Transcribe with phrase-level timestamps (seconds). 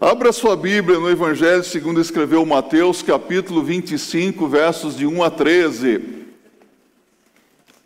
[0.00, 6.00] Abra sua Bíblia no Evangelho segundo escreveu Mateus, capítulo 25, versos de 1 a 13.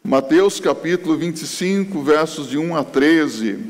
[0.05, 3.61] Mateus, capítulo 25, versos de 1 a 13.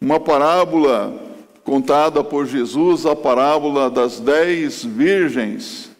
[0.00, 1.16] Uma parábola
[1.62, 5.92] contada por Jesus, a parábola das dez virgens,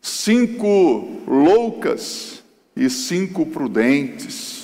[0.00, 2.42] cinco loucas
[2.74, 4.61] e cinco prudentes.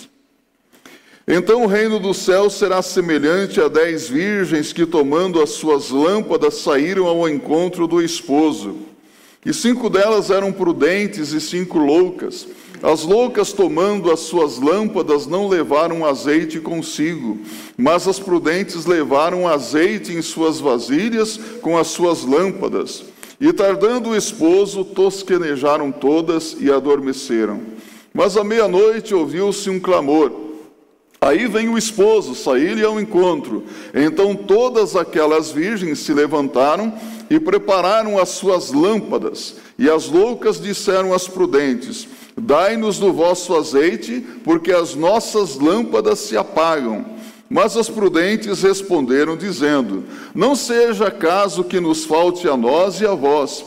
[1.30, 6.54] Então o reino do céu será semelhante a dez virgens que, tomando as suas lâmpadas,
[6.54, 8.76] saíram ao encontro do esposo.
[9.44, 12.48] E cinco delas eram prudentes e cinco loucas.
[12.82, 17.38] As loucas, tomando as suas lâmpadas, não levaram azeite consigo,
[17.76, 23.04] mas as prudentes levaram azeite em suas vasilhas com as suas lâmpadas.
[23.38, 27.60] E tardando o esposo, tosquenejaram todas e adormeceram.
[28.14, 30.47] Mas à meia-noite ouviu-se um clamor.
[31.20, 33.64] Aí vem o esposo sair-lhe ao encontro.
[33.92, 36.92] Então todas aquelas virgens se levantaram
[37.28, 39.56] e prepararam as suas lâmpadas.
[39.78, 46.36] E as loucas disseram às prudentes: Dai-nos do vosso azeite, porque as nossas lâmpadas se
[46.36, 47.04] apagam.
[47.50, 53.14] Mas as prudentes responderam, dizendo: Não seja caso que nos falte a nós e a
[53.14, 53.64] vós,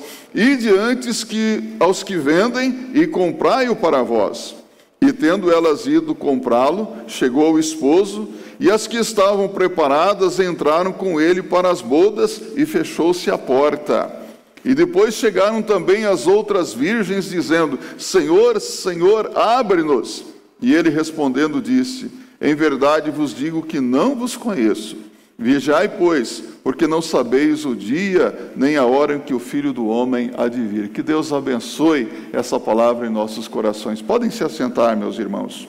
[0.70, 4.61] antes que aos que vendem e comprai-o para vós.
[5.04, 11.20] E tendo elas ido comprá-lo, chegou o esposo, e as que estavam preparadas entraram com
[11.20, 14.22] ele para as bodas, e fechou-se a porta.
[14.64, 20.24] E depois chegaram também as outras virgens, dizendo: Senhor, Senhor, abre-nos.
[20.62, 24.96] E ele respondendo disse: Em verdade vos digo que não vos conheço.
[25.42, 29.88] Vigiai, pois, porque não sabeis o dia nem a hora em que o Filho do
[29.88, 30.90] Homem há de vir.
[30.90, 34.04] Que Deus abençoe essa palavra em nossos corações.
[34.04, 35.68] Podem se assentar, meus irmãos.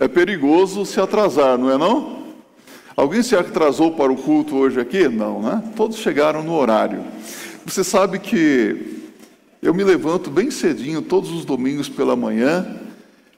[0.00, 2.22] É perigoso se atrasar, não é não?
[2.96, 5.08] Alguém se atrasou para o culto hoje aqui?
[5.08, 5.62] Não, né?
[5.76, 7.04] Todos chegaram no horário.
[7.66, 9.02] Você sabe que
[9.62, 12.80] eu me levanto bem cedinho todos os domingos pela manhã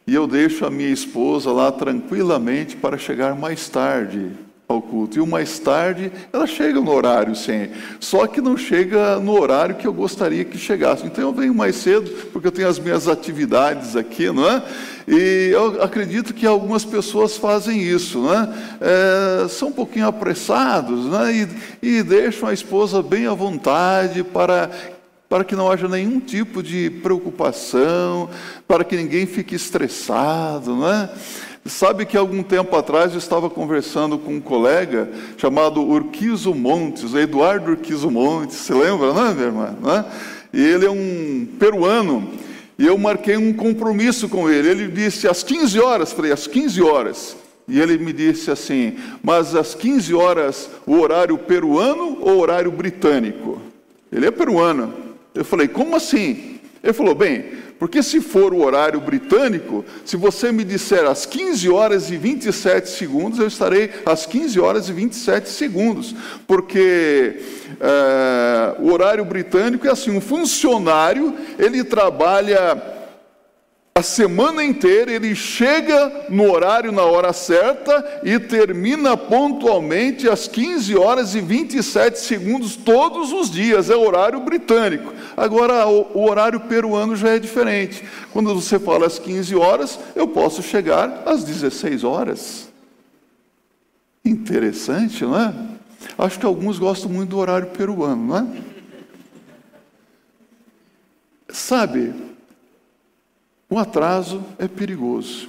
[0.07, 5.19] e eu deixo a minha esposa lá tranquilamente para chegar mais tarde ao culto.
[5.19, 7.69] E o mais tarde, ela chega no horário, sim.
[8.01, 11.07] Só que não chega no horário que eu gostaria que chegasse.
[11.07, 14.63] Então eu venho mais cedo, porque eu tenho as minhas atividades aqui, não é?
[15.07, 18.49] E eu acredito que algumas pessoas fazem isso, não é?
[18.81, 21.35] é são um pouquinho apressados, não é?
[21.35, 21.49] E,
[21.83, 24.71] e deixam a esposa bem à vontade para
[25.27, 28.31] para que não haja nenhum tipo de preocupação,
[28.69, 31.11] para que ninguém fique estressado, não é?
[31.67, 35.09] Sabe que algum tempo atrás eu estava conversando com um colega
[35.39, 39.77] chamado Urquizo Montes, Eduardo Urquizo Montes, se lembra, né, minha irmã?
[39.81, 40.05] Né?
[40.53, 42.29] E ele é um peruano,
[42.79, 44.69] e eu marquei um compromisso com ele.
[44.69, 47.37] Ele disse às 15 horas, falei, às 15 horas.
[47.67, 53.59] E ele me disse assim, mas às 15 horas o horário peruano ou horário britânico?
[54.13, 54.93] Ele é peruano.
[55.35, 56.61] Eu falei, como assim?
[56.83, 57.47] Ele falou, bem,
[57.79, 62.89] porque se for o horário britânico, se você me disser às 15 horas e 27
[62.89, 66.15] segundos, eu estarei às 15 horas e 27 segundos.
[66.47, 67.41] Porque
[67.81, 72.94] é, o horário britânico é assim: um funcionário ele trabalha
[73.97, 80.97] a semana inteira ele chega no horário, na hora certa e termina pontualmente às 15
[80.97, 85.15] horas e 27 segundos todos os dias, é horário britânico.
[85.37, 88.05] Agora, o, horário peruano já é diferente.
[88.33, 92.69] Quando você fala às 15 horas, eu posso chegar às 16 horas.
[94.25, 95.55] Interessante, não é?
[96.19, 98.47] Acho que alguns gostam muito do horário peruano, não é?
[101.49, 102.13] Sabe,
[103.75, 105.49] o atraso é perigoso.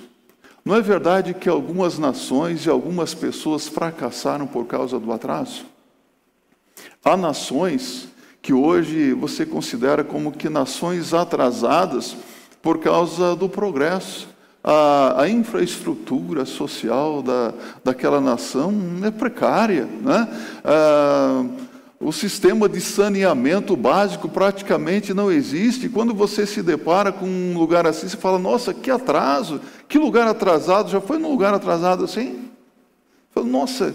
[0.66, 5.64] Não é verdade que algumas nações e algumas pessoas fracassaram por causa do atraso?
[7.04, 8.08] Há nações
[8.42, 12.18] que hoje você considera como que nações atrasadas
[12.64, 14.28] por causa do progresso.
[14.64, 18.74] A, a infraestrutura social da, daquela nação
[19.04, 19.86] é precária.
[19.86, 20.28] Né?
[20.64, 21.46] Ah,
[22.00, 25.90] o sistema de saneamento básico praticamente não existe.
[25.90, 30.28] Quando você se depara com um lugar assim, você fala: nossa, que atraso, que lugar
[30.28, 30.90] atrasado.
[30.90, 32.50] Já foi num lugar atrasado assim?
[33.32, 33.94] Fala, nossa,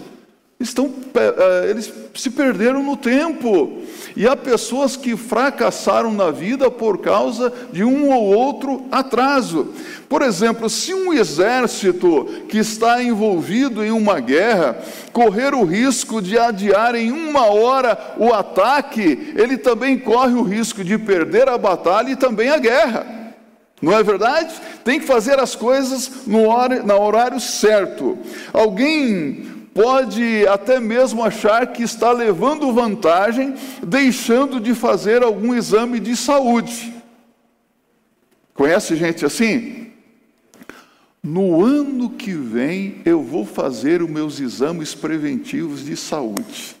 [0.61, 3.79] estão, eh, eles se perderam no tempo.
[4.15, 9.73] E há pessoas que fracassaram na vida por causa de um ou outro atraso.
[10.09, 14.77] Por exemplo, se um exército que está envolvido em uma guerra
[15.13, 20.83] correr o risco de adiar em uma hora o ataque, ele também corre o risco
[20.83, 23.21] de perder a batalha e também a guerra.
[23.81, 24.53] Não é verdade?
[24.83, 28.17] Tem que fazer as coisas no horário, no horário certo.
[28.53, 36.15] Alguém pode até mesmo achar que está levando vantagem, deixando de fazer algum exame de
[36.15, 36.93] saúde.
[38.53, 39.91] Conhece gente assim?
[41.23, 46.75] No ano que vem eu vou fazer os meus exames preventivos de saúde.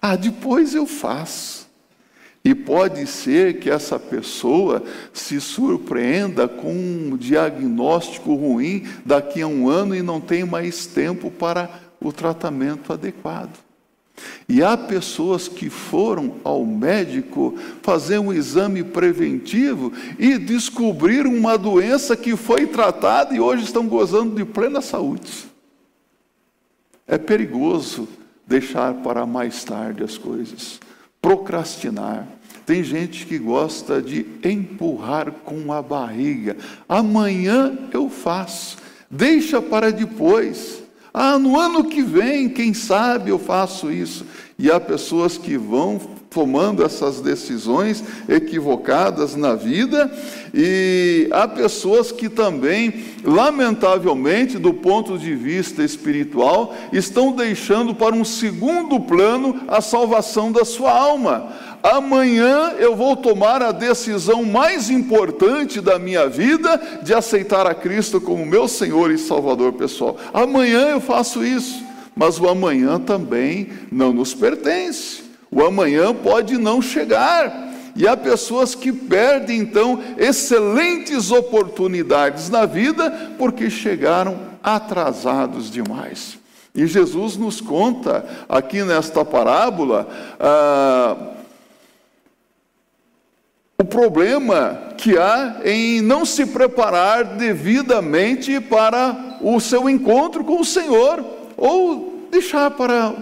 [0.00, 1.62] Ah, depois eu faço.
[2.44, 4.82] E pode ser que essa pessoa
[5.12, 11.30] se surpreenda com um diagnóstico ruim daqui a um ano e não tenha mais tempo
[11.30, 11.70] para
[12.02, 13.58] o tratamento adequado.
[14.48, 22.16] E há pessoas que foram ao médico fazer um exame preventivo e descobriram uma doença
[22.16, 25.46] que foi tratada e hoje estão gozando de plena saúde.
[27.06, 28.08] É perigoso
[28.46, 30.78] deixar para mais tarde as coisas,
[31.20, 32.28] procrastinar.
[32.66, 36.56] Tem gente que gosta de empurrar com a barriga.
[36.88, 38.76] Amanhã eu faço,
[39.10, 40.81] deixa para depois.
[41.14, 44.24] Ah, no ano que vem, quem sabe eu faço isso.
[44.58, 46.00] E há pessoas que vão
[46.30, 50.10] tomando essas decisões equivocadas na vida,
[50.54, 58.24] e há pessoas que também, lamentavelmente, do ponto de vista espiritual, estão deixando para um
[58.24, 65.80] segundo plano a salvação da sua alma amanhã eu vou tomar a decisão mais importante
[65.80, 70.16] da minha vida de aceitar a Cristo como meu Senhor e Salvador pessoal.
[70.32, 71.82] Amanhã eu faço isso,
[72.14, 75.22] mas o amanhã também não nos pertence.
[75.50, 77.70] O amanhã pode não chegar.
[77.94, 86.38] E há pessoas que perdem então excelentes oportunidades na vida porque chegaram atrasados demais.
[86.74, 90.08] E Jesus nos conta aqui nesta parábola.
[90.40, 91.16] Ah,
[93.78, 100.64] o problema que há em não se preparar devidamente para o seu encontro com o
[100.64, 101.24] Senhor,
[101.56, 103.14] ou deixar para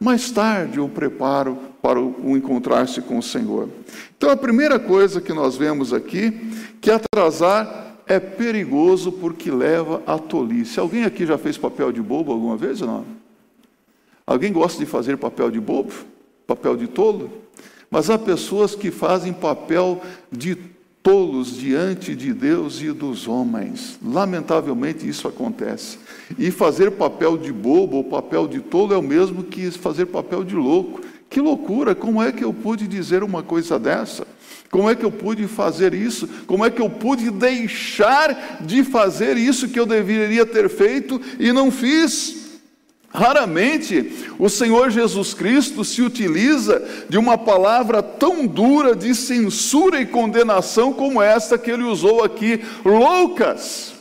[0.00, 3.68] mais tarde o preparo para o encontrar-se com o Senhor.
[4.16, 6.32] Então, a primeira coisa que nós vemos aqui,
[6.80, 10.80] que atrasar é perigoso porque leva à tolice.
[10.80, 13.04] Alguém aqui já fez papel de bobo alguma vez ou não?
[14.26, 15.92] Alguém gosta de fazer papel de bobo?
[16.46, 17.30] Papel de tolo?
[17.90, 20.56] Mas há pessoas que fazem papel de
[21.06, 23.96] tolos diante de Deus e dos homens.
[24.04, 25.98] Lamentavelmente isso acontece.
[26.36, 30.42] E fazer papel de bobo ou papel de tolo é o mesmo que fazer papel
[30.42, 31.00] de louco.
[31.30, 31.94] Que loucura!
[31.94, 34.26] Como é que eu pude dizer uma coisa dessa?
[34.68, 36.28] Como é que eu pude fazer isso?
[36.46, 41.52] Como é que eu pude deixar de fazer isso que eu deveria ter feito e
[41.52, 42.45] não fiz?
[43.08, 50.06] Raramente o Senhor Jesus Cristo se utiliza de uma palavra tão dura de censura e
[50.06, 53.94] condenação como esta que ele usou aqui, loucas.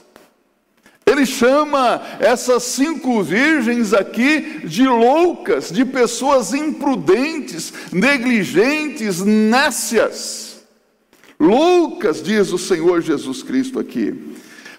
[1.05, 10.65] Ele chama essas cinco virgens aqui de loucas, de pessoas imprudentes, negligentes, nécias.
[11.39, 14.35] Loucas, diz o Senhor Jesus Cristo aqui.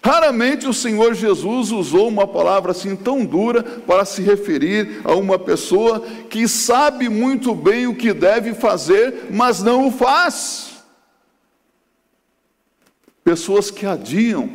[0.07, 5.37] Raramente o Senhor Jesus usou uma palavra assim tão dura para se referir a uma
[5.37, 5.99] pessoa
[6.31, 10.85] que sabe muito bem o que deve fazer, mas não o faz.
[13.25, 14.49] Pessoas que adiam,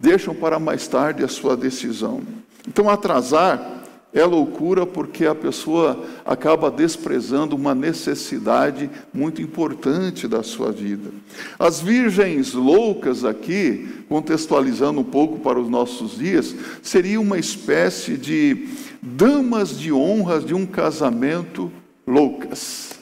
[0.00, 2.22] deixam para mais tarde a sua decisão.
[2.66, 3.83] Então, atrasar
[4.14, 11.10] é loucura porque a pessoa acaba desprezando uma necessidade muito importante da sua vida.
[11.58, 18.68] As virgens loucas aqui, contextualizando um pouco para os nossos dias, seria uma espécie de
[19.02, 21.70] damas de honra de um casamento
[22.06, 23.00] loucas.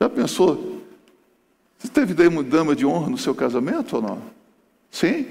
[0.00, 0.78] Já pensou?
[1.78, 4.22] Você teve dama de honra no seu casamento ou não?
[4.90, 5.26] Sim?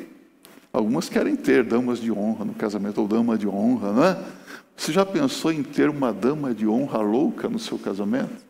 [0.72, 4.18] Algumas querem ter damas de honra no casamento, ou dama de honra, não é?
[4.76, 8.46] Você já pensou em ter uma dama de honra louca no seu casamento?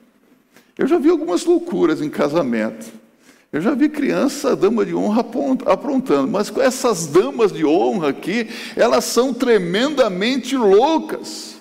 [0.77, 2.91] Eu já vi algumas loucuras em casamento.
[3.51, 5.25] Eu já vi criança, dama de honra,
[5.65, 11.56] aprontando, mas com essas damas de honra aqui, elas são tremendamente loucas.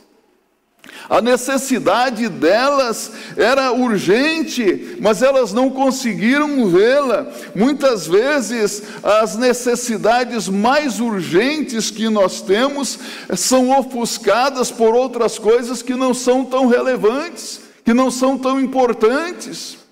[1.09, 7.27] A necessidade delas era urgente, mas elas não conseguiram vê-la.
[7.55, 12.99] Muitas vezes, as necessidades mais urgentes que nós temos
[13.37, 19.86] são ofuscadas por outras coisas que não são tão relevantes, que não são tão importantes.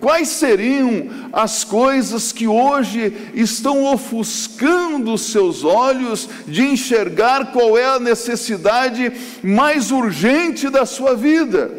[0.00, 7.84] Quais seriam as coisas que hoje estão ofuscando os seus olhos de enxergar qual é
[7.84, 9.12] a necessidade
[9.42, 11.70] mais urgente da sua vida?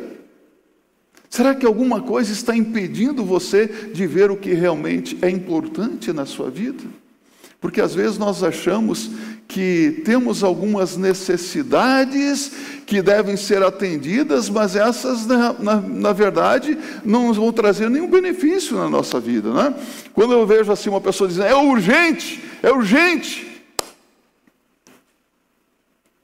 [1.30, 6.26] Será que alguma coisa está impedindo você de ver o que realmente é importante na
[6.26, 6.84] sua vida?
[7.60, 9.10] Porque às vezes nós achamos
[9.52, 12.54] que temos algumas necessidades
[12.86, 18.78] que devem ser atendidas, mas essas, na, na, na, verdade, não vão trazer nenhum benefício
[18.78, 19.52] na nossa vida.
[19.54, 19.76] Né?
[20.14, 23.62] Quando eu vejo assim uma pessoa dizendo, é urgente, é urgente.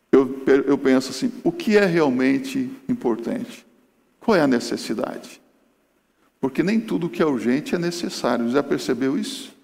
[0.09, 3.65] Eu, eu penso assim, o que é realmente importante?
[4.21, 5.41] Qual é a necessidade?
[6.39, 8.49] Porque nem tudo que é urgente é necessário.
[8.49, 9.56] Já percebeu isso?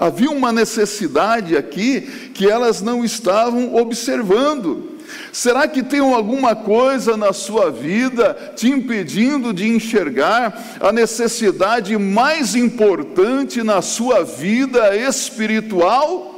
[0.00, 4.98] Havia uma necessidade aqui que elas não estavam observando.
[5.30, 12.56] Será que tem alguma coisa na sua vida te impedindo de enxergar a necessidade mais
[12.56, 16.29] importante na sua vida espiritual?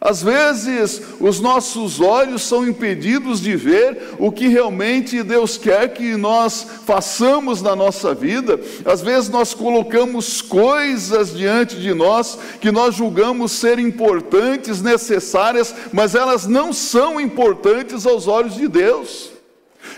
[0.00, 6.16] Às vezes, os nossos olhos são impedidos de ver o que realmente Deus quer que
[6.16, 8.60] nós façamos na nossa vida.
[8.84, 16.14] Às vezes, nós colocamos coisas diante de nós que nós julgamos ser importantes, necessárias, mas
[16.14, 19.30] elas não são importantes aos olhos de Deus.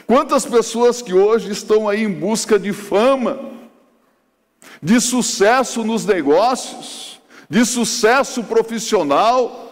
[0.06, 3.40] Quantas pessoas que hoje estão aí em busca de fama,
[4.80, 9.67] de sucesso nos negócios, de sucesso profissional,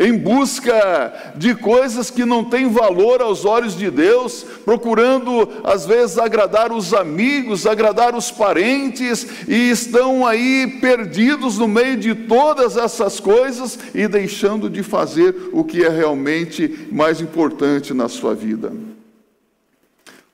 [0.00, 6.16] em busca de coisas que não têm valor aos olhos de Deus, procurando às vezes
[6.16, 13.20] agradar os amigos, agradar os parentes, e estão aí perdidos no meio de todas essas
[13.20, 18.72] coisas e deixando de fazer o que é realmente mais importante na sua vida.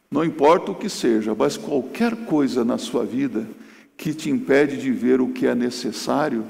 [0.08, 3.48] Não importa o que seja, mas qualquer coisa na sua vida
[3.96, 6.44] que te impede de ver o que é necessário,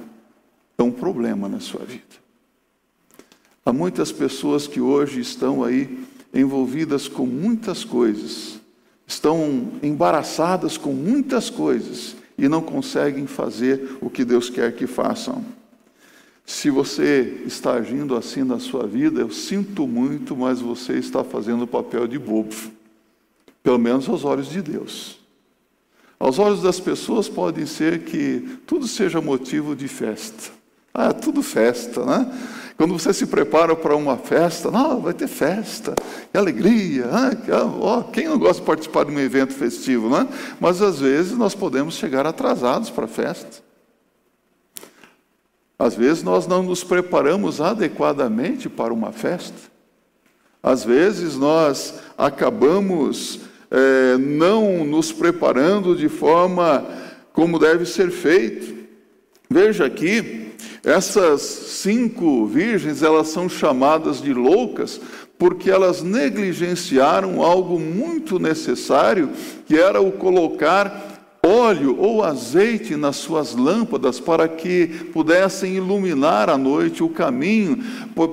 [0.76, 2.25] é um problema na sua vida.
[3.66, 5.98] Há muitas pessoas que hoje estão aí
[6.32, 8.60] envolvidas com muitas coisas,
[9.04, 15.44] estão embaraçadas com muitas coisas e não conseguem fazer o que Deus quer que façam.
[16.44, 21.62] Se você está agindo assim na sua vida, eu sinto muito, mas você está fazendo
[21.62, 22.54] o papel de bobo,
[23.64, 25.18] pelo menos aos olhos de Deus.
[26.20, 30.52] Aos olhos das pessoas pode ser que tudo seja motivo de festa.
[30.94, 32.32] Ah, tudo festa, né?
[32.76, 35.94] Quando você se prepara para uma festa, não, vai ter festa,
[36.30, 40.28] que alegria, ah, quem não gosta de participar de um evento festivo, né?
[40.60, 43.64] Mas às vezes nós podemos chegar atrasados para a festa.
[45.78, 49.70] Às vezes nós não nos preparamos adequadamente para uma festa.
[50.62, 53.40] Às vezes nós acabamos
[53.70, 56.84] é, não nos preparando de forma
[57.32, 58.74] como deve ser feito.
[59.48, 60.35] Veja aqui,
[60.86, 65.00] essas cinco virgens, elas são chamadas de loucas
[65.36, 69.30] porque elas negligenciaram algo muito necessário,
[69.66, 76.58] que era o colocar óleo ou azeite nas suas lâmpadas para que pudessem iluminar à
[76.58, 77.78] noite o caminho,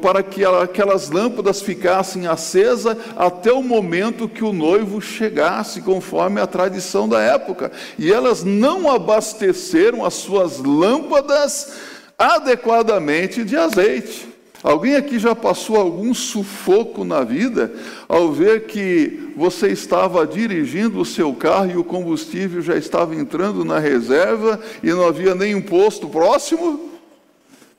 [0.02, 6.48] para que aquelas lâmpadas ficassem acesas até o momento que o noivo chegasse, conforme a
[6.48, 7.72] tradição da época.
[8.00, 11.93] E elas não abasteceram as suas lâmpadas
[12.24, 14.30] adequadamente de azeite.
[14.64, 17.74] Alguém aqui já passou algum sufoco na vida
[18.08, 23.66] ao ver que você estava dirigindo o seu carro e o combustível já estava entrando
[23.66, 26.92] na reserva e não havia nenhum posto próximo?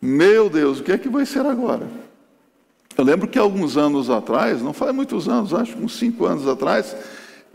[0.00, 1.88] Meu Deus, o que é que vai ser agora?
[2.98, 6.46] Eu lembro que alguns anos atrás, não faz muitos anos, acho que uns cinco anos
[6.46, 6.94] atrás,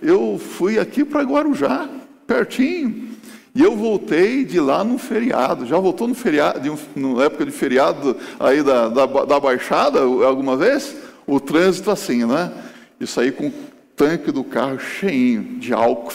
[0.01, 1.87] eu fui aqui para Guarujá,
[2.25, 3.08] pertinho.
[3.55, 5.65] E eu voltei de lá num feriado.
[5.65, 10.01] Já voltou no feriado, de um, na época de feriado aí da, da, da, Baixada,
[10.01, 10.95] alguma vez?
[11.25, 12.51] O trânsito assim, né?
[12.99, 13.53] Isso aí com o
[13.95, 16.13] tanque do carro cheinho de álcool.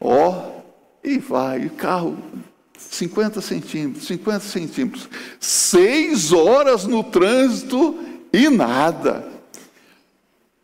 [0.00, 0.60] Ó,
[1.02, 2.16] e vai, o carro
[2.78, 5.08] 50 centímetros, 50 centímetros.
[5.38, 7.98] Seis horas no trânsito
[8.32, 9.29] e nada.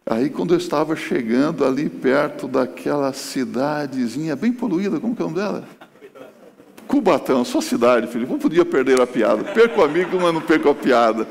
[0.08, 5.28] Aí, quando eu estava chegando ali perto daquela cidadezinha bem poluída, como que é o
[5.28, 5.68] nome dela?
[6.86, 8.28] Cubatão, sua cidade, filho.
[8.28, 9.42] Não podia perder a piada.
[9.42, 11.26] Perco o amigo, mas não perco a piada.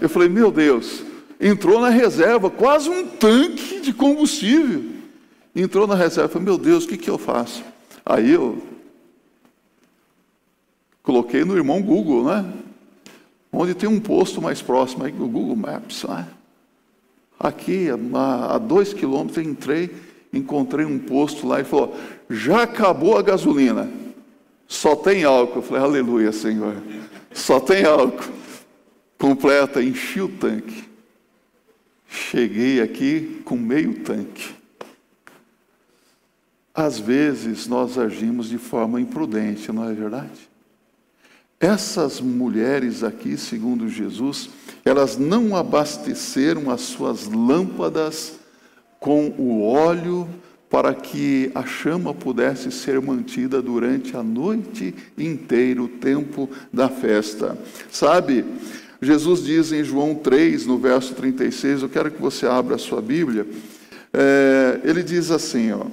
[0.00, 1.02] Eu falei, meu Deus,
[1.40, 4.84] entrou na reserva quase um tanque de combustível.
[5.54, 7.64] Entrou na reserva, falei, meu Deus, o que, que eu faço?
[8.06, 8.62] Aí eu
[11.02, 12.52] coloquei no irmão Google, né?
[13.52, 16.28] Onde tem um posto mais próximo, aí no Google Maps, né?
[17.42, 19.90] Aqui, a, a dois quilômetros, entrei,
[20.32, 21.96] encontrei um posto lá e falou:
[22.30, 23.90] já acabou a gasolina,
[24.68, 25.58] só tem álcool.
[25.58, 26.76] Eu falei: aleluia, Senhor,
[27.32, 28.32] só tem álcool.
[29.18, 30.84] Completa, enchi o tanque.
[32.08, 34.54] Cheguei aqui com meio tanque.
[36.74, 40.51] Às vezes nós agimos de forma imprudente, não é verdade?
[41.62, 44.50] Essas mulheres aqui, segundo Jesus,
[44.84, 48.32] elas não abasteceram as suas lâmpadas
[48.98, 50.28] com o óleo
[50.68, 57.56] para que a chama pudesse ser mantida durante a noite inteira, o tempo da festa.
[57.92, 58.44] Sabe,
[59.00, 63.00] Jesus diz em João 3, no verso 36, eu quero que você abra a sua
[63.00, 63.46] Bíblia,
[64.12, 65.86] é, ele diz assim: ó,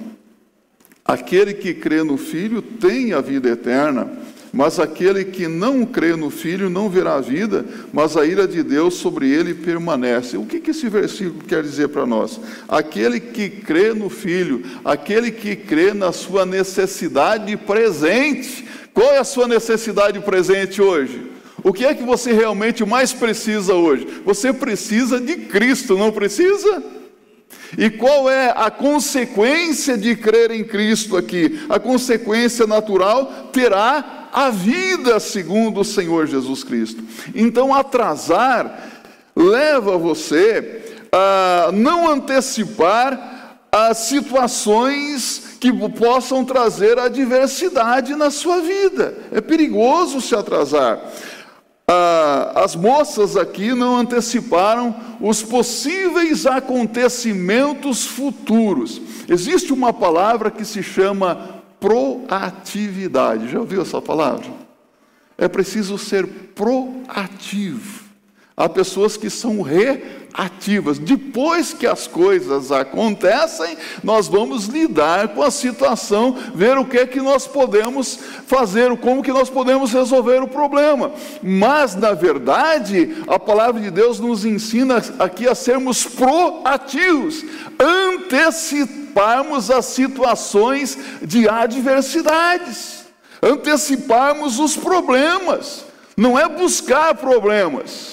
[1.04, 4.10] aquele que crê no Filho tem a vida eterna.
[4.52, 8.62] Mas aquele que não crê no Filho não verá a vida, mas a ira de
[8.64, 10.36] Deus sobre ele permanece.
[10.36, 12.40] O que, que esse versículo quer dizer para nós?
[12.68, 18.66] Aquele que crê no Filho, aquele que crê na sua necessidade presente.
[18.92, 21.30] Qual é a sua necessidade presente hoje?
[21.62, 24.06] O que é que você realmente mais precisa hoje?
[24.24, 26.82] Você precisa de Cristo, não precisa?
[27.78, 31.60] E qual é a consequência de crer em Cristo aqui?
[31.68, 37.02] A consequência natural terá a vida segundo o Senhor Jesus Cristo.
[37.34, 38.88] Então, atrasar
[39.34, 49.16] leva você a não antecipar as situações que possam trazer adversidade na sua vida.
[49.32, 50.98] É perigoso se atrasar.
[52.54, 59.00] as moças aqui não anteciparam os possíveis acontecimentos futuros.
[59.28, 63.48] Existe uma palavra que se chama proatividade.
[63.48, 64.46] Já ouviu essa palavra?
[65.36, 67.99] É preciso ser proativo.
[68.56, 70.98] Há pessoas que são reativas.
[70.98, 77.06] Depois que as coisas acontecem, nós vamos lidar com a situação, ver o que é
[77.06, 81.12] que nós podemos fazer, como que nós podemos resolver o problema.
[81.42, 87.42] Mas, na verdade, a palavra de Deus nos ensina aqui a sermos proativos,
[87.78, 93.06] anteciparmos as situações de adversidades,
[93.42, 95.86] anteciparmos os problemas.
[96.14, 98.09] Não é buscar problemas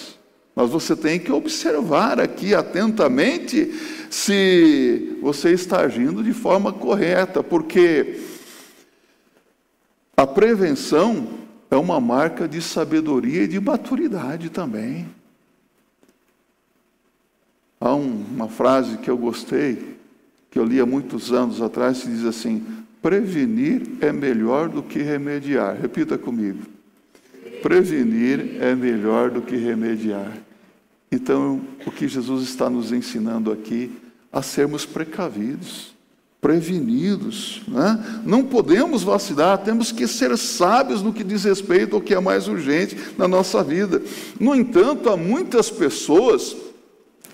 [0.57, 3.71] mas você tem que observar aqui atentamente
[4.09, 8.19] se você está agindo de forma correta, porque
[10.17, 11.27] a prevenção
[11.69, 15.07] é uma marca de sabedoria e de maturidade também.
[17.79, 19.99] Há uma frase que eu gostei,
[20.49, 22.65] que eu li há muitos anos atrás, que diz assim:
[22.99, 25.77] prevenir é melhor do que remediar.
[25.79, 26.63] Repita comigo.
[27.61, 30.46] Prevenir é melhor do que remediar.
[31.11, 33.91] Então, o que Jesus está nos ensinando aqui
[34.31, 35.95] a sermos precavidos,
[36.41, 38.21] prevenidos, né?
[38.25, 42.47] não podemos vacilar, temos que ser sábios no que diz respeito ao que é mais
[42.47, 44.01] urgente na nossa vida.
[44.39, 46.55] No entanto, há muitas pessoas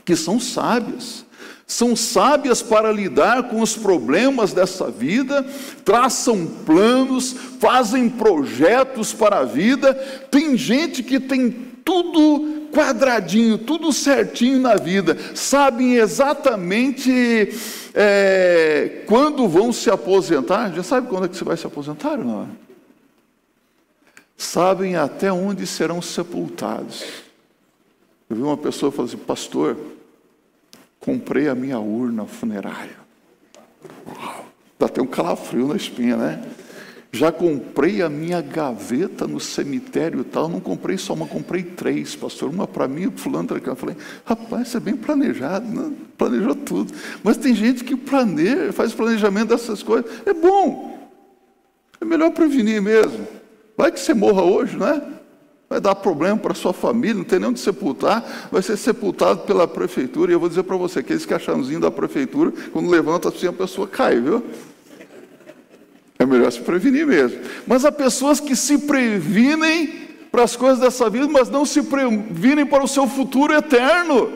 [0.06, 1.26] que são sábias,
[1.66, 5.44] são sábias para lidar com os problemas dessa vida,
[5.84, 9.94] traçam planos, fazem projetos para a vida.
[10.30, 17.50] Tem gente que tem tudo quadradinho, tudo certinho na vida, sabem exatamente
[17.94, 20.74] é, quando vão se aposentar.
[20.74, 22.50] Já sabe quando é que você vai se aposentar ou não?
[24.36, 27.04] Sabem até onde serão sepultados.
[28.30, 29.78] Eu vi uma pessoa falando assim, pastor,
[31.00, 32.98] comprei a minha urna funerária.
[34.08, 34.46] Uau,
[34.80, 36.44] dá até um calafrio na espinha, né?
[37.16, 40.50] Já comprei a minha gaveta no cemitério e tal.
[40.50, 42.50] Não comprei só uma, comprei três, pastor.
[42.50, 43.72] Uma para mim e fulano para cá.
[43.74, 43.96] Eu falei,
[44.26, 45.94] rapaz, isso é bem planejado, né?
[46.18, 46.92] planejou tudo.
[47.24, 50.12] Mas tem gente que planeja, faz planejamento dessas coisas.
[50.26, 51.08] É bom.
[52.02, 53.28] É melhor prevenir mesmo.
[53.78, 55.00] Vai que você morra hoje, não é?
[55.70, 59.68] Vai dar problema para sua família, não tem nem onde sepultar, vai ser sepultado pela
[59.68, 60.32] prefeitura.
[60.32, 63.88] E eu vou dizer para você, aqueles caixãozinhos da prefeitura, quando levanta assim, a pessoa
[63.88, 64.44] cai, viu?
[66.24, 67.38] É melhor se prevenir mesmo.
[67.68, 72.66] Mas há pessoas que se previnem para as coisas dessa vida, mas não se previnem
[72.66, 74.32] para o seu futuro eterno.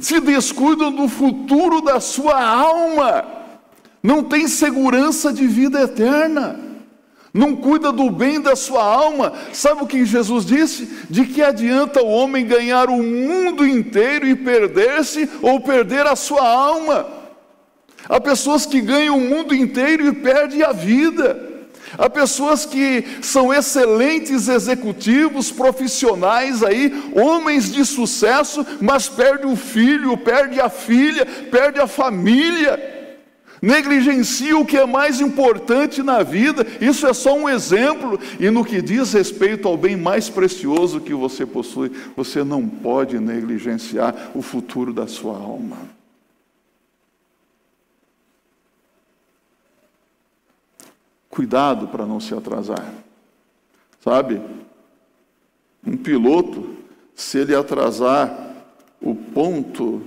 [0.00, 3.24] Se descuidam do futuro da sua alma.
[4.02, 6.58] Não tem segurança de vida eterna.
[7.32, 9.34] Não cuida do bem da sua alma.
[9.52, 10.88] Sabe o que Jesus disse?
[11.10, 16.48] De que adianta o homem ganhar o mundo inteiro e perder-se ou perder a sua
[16.48, 17.25] alma?
[18.08, 21.54] Há pessoas que ganham o mundo inteiro e perdem a vida.
[21.96, 30.16] Há pessoas que são excelentes executivos, profissionais aí, homens de sucesso, mas perde o filho,
[30.16, 32.94] perde a filha, perde a família.
[33.62, 36.66] Negligencia o que é mais importante na vida.
[36.80, 38.20] Isso é só um exemplo.
[38.38, 43.18] E no que diz respeito ao bem mais precioso que você possui, você não pode
[43.18, 45.95] negligenciar o futuro da sua alma.
[51.36, 52.94] Cuidado para não se atrasar.
[54.02, 54.40] Sabe?
[55.86, 56.76] Um piloto,
[57.14, 58.54] se ele atrasar
[59.02, 60.02] o ponto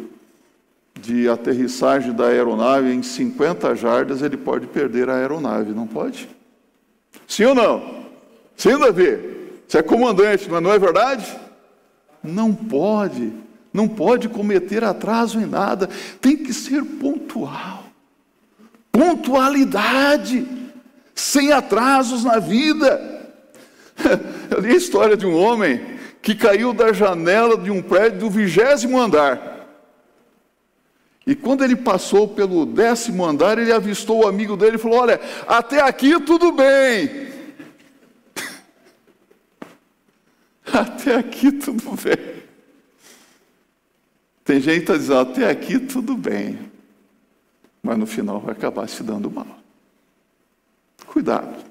[1.00, 6.28] de aterrissagem da aeronave em 50 jardas, ele pode perder a aeronave, não pode?
[7.28, 8.06] Sim ou não?
[8.58, 9.52] Sim, Davi?
[9.68, 11.38] Você é comandante, mas não é verdade?
[12.24, 13.32] Não pode,
[13.72, 15.88] não pode cometer atraso em nada,
[16.20, 17.84] tem que ser pontual.
[18.92, 20.58] Pontualidade,
[21.20, 23.20] sem atrasos na vida.
[24.50, 28.30] Eu li a história de um homem que caiu da janela de um prédio do
[28.30, 29.50] vigésimo andar.
[31.28, 35.20] E quando ele passou pelo décimo andar, ele avistou o amigo dele e falou: Olha,
[35.48, 37.30] até aqui tudo bem.
[40.72, 42.44] Até aqui tudo bem.
[44.44, 46.60] Tem gente que está dizendo, até aqui tudo bem.
[47.82, 49.59] Mas no final vai acabar se dando mal.
[51.12, 51.66] Cuidado.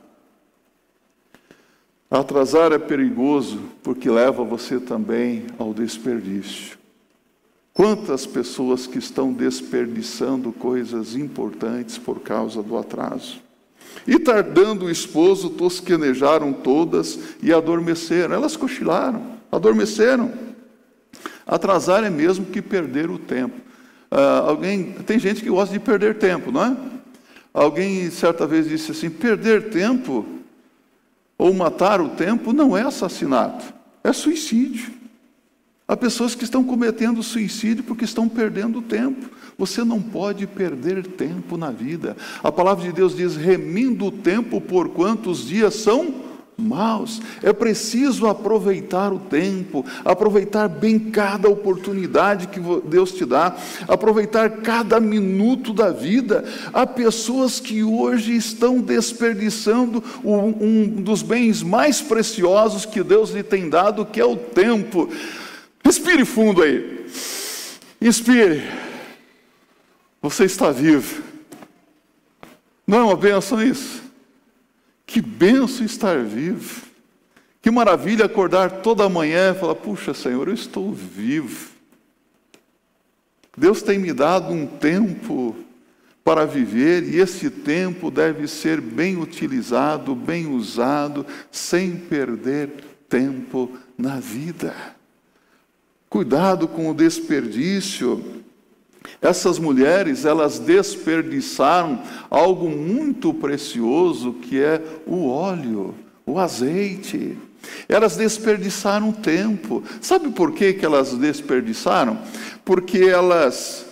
[2.11, 6.77] Atrasar é perigoso porque leva você também ao desperdício.
[7.73, 13.41] Quantas pessoas que estão desperdiçando coisas importantes por causa do atraso?
[14.07, 18.35] E tardando o esposo, tosquenejaram todas e adormeceram.
[18.35, 19.23] Elas cochilaram,
[19.53, 20.33] adormeceram.
[21.47, 23.57] Atrasar é mesmo que perder o tempo.
[24.11, 26.77] Uh, alguém, tem gente que gosta de perder tempo, não é?
[27.53, 30.25] Alguém certa vez disse assim: perder tempo
[31.37, 34.99] ou matar o tempo não é assassinato, é suicídio.
[35.87, 39.31] Há pessoas que estão cometendo suicídio porque estão perdendo tempo.
[39.57, 42.15] Você não pode perder tempo na vida.
[42.43, 46.15] A palavra de Deus diz: remindo o tempo por quantos dias são
[46.59, 47.23] maus.
[47.41, 54.99] É preciso aproveitar o tempo, aproveitar bem cada oportunidade que Deus te dá, aproveitar cada
[54.99, 56.45] minuto da vida.
[56.73, 63.71] Há pessoas que hoje estão desperdiçando um dos bens mais preciosos que Deus lhe tem
[63.71, 65.09] dado, que é o tempo.
[65.85, 67.07] Respire fundo aí.
[68.03, 68.69] Inspire.
[70.21, 71.23] Você está vivo.
[72.85, 74.08] Não é uma benção isso?
[75.09, 76.83] Que benção estar vivo.
[77.63, 81.71] Que maravilha acordar toda manhã e falar: Puxa, Senhor, eu estou vivo.
[83.57, 85.57] Deus tem me dado um tempo
[86.23, 92.71] para viver e esse tempo deve ser bem utilizado, bem usado, sem perder
[93.09, 94.75] tempo na vida.
[96.11, 98.38] Cuidado com o desperdício.
[99.21, 105.95] Essas mulheres, elas desperdiçaram algo muito precioso que é o óleo,
[106.25, 107.37] o azeite.
[107.89, 109.83] Elas desperdiçaram tempo.
[110.01, 112.19] Sabe por que, que elas desperdiçaram?
[112.65, 113.87] Porque elas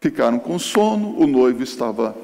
[0.00, 2.16] ficaram com sono, o noivo estava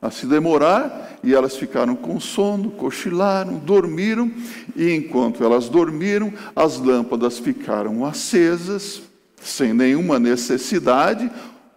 [0.00, 4.30] a se demorar e elas ficaram com sono, cochilaram, dormiram,
[4.74, 9.02] e enquanto elas dormiram, as lâmpadas ficaram acesas,
[9.40, 11.30] sem nenhuma necessidade,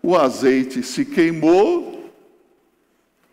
[0.06, 2.12] o azeite se queimou,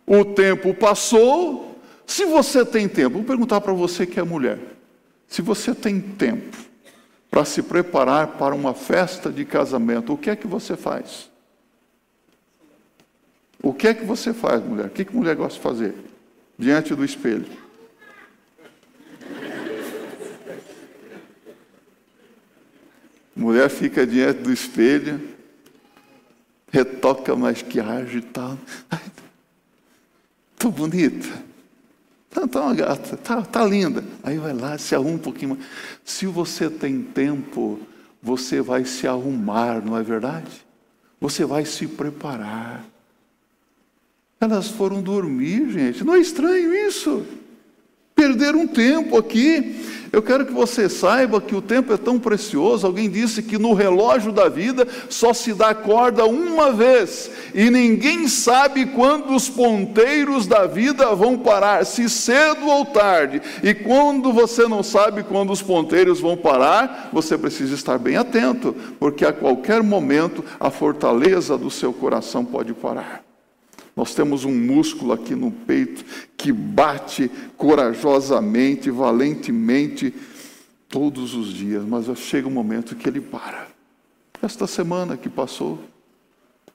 [0.07, 1.79] o tempo passou.
[2.07, 4.59] Se você tem tempo, vou perguntar para você que é mulher:
[5.29, 6.57] se você tem tempo
[7.31, 11.31] para se preparar para uma festa de casamento, o que é que você faz?
[13.63, 14.87] O que é que você faz, mulher?
[14.87, 15.95] O que, que mulher gosta de fazer?
[16.59, 17.47] Diante do espelho.
[23.37, 25.32] Mulher fica diante do espelho,
[26.73, 28.59] retoca maquiagem e tal.
[30.55, 31.29] Estou bonita.
[32.29, 34.03] Está tá uma gata, está tá linda.
[34.23, 35.65] Aí vai lá, se arruma um pouquinho mais.
[36.03, 37.79] Se você tem tempo,
[38.23, 40.51] você vai se arrumar, não é verdade?
[41.21, 42.85] Você vai se preparar.
[44.41, 46.03] Elas foram dormir, gente.
[46.03, 47.25] Não é estranho isso?
[48.15, 49.81] Perder um tempo aqui.
[50.13, 52.87] Eu quero que você saiba que o tempo é tão precioso.
[52.87, 58.29] Alguém disse que no relógio da vida só se dá corda uma vez, e ninguém
[58.29, 63.41] sabe quando os ponteiros da vida vão parar, se cedo ou tarde.
[63.63, 68.77] E quando você não sabe quando os ponteiros vão parar, você precisa estar bem atento,
[69.01, 73.32] porque a qualquer momento a fortaleza do seu coração pode parar.
[73.95, 76.05] Nós temos um músculo aqui no peito
[76.37, 80.15] que bate corajosamente, valentemente,
[80.89, 83.67] todos os dias, mas chega um momento que ele para.
[84.43, 85.79] Esta semana que passou,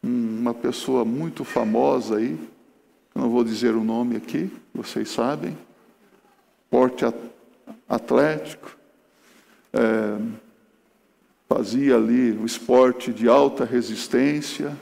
[0.01, 2.37] uma pessoa muito famosa aí,
[3.13, 5.57] não vou dizer o nome aqui, vocês sabem,
[6.69, 7.03] porte
[7.89, 8.75] atlético,
[9.73, 10.17] é,
[11.49, 14.75] fazia ali o esporte de alta resistência,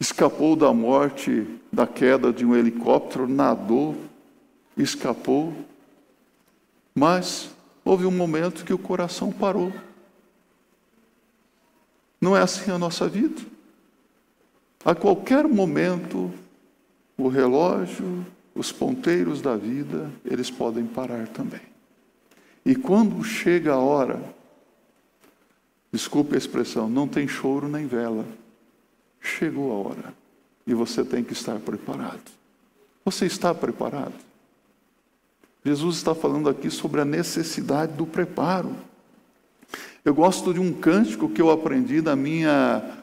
[0.00, 3.96] escapou da morte, da queda de um helicóptero, nadou,
[4.76, 5.52] escapou,
[6.94, 7.50] mas
[7.84, 9.72] houve um momento que o coração parou.
[12.20, 13.40] Não é assim a nossa vida?
[14.84, 16.32] A qualquer momento,
[17.16, 21.60] o relógio, os ponteiros da vida, eles podem parar também.
[22.64, 24.22] E quando chega a hora,
[25.92, 28.24] desculpe a expressão, não tem choro nem vela.
[29.36, 30.14] Chegou a hora
[30.66, 32.30] e você tem que estar preparado.
[33.04, 34.14] Você está preparado?
[35.64, 38.74] Jesus está falando aqui sobre a necessidade do preparo.
[40.04, 42.98] Eu gosto de um cântico que eu aprendi na minha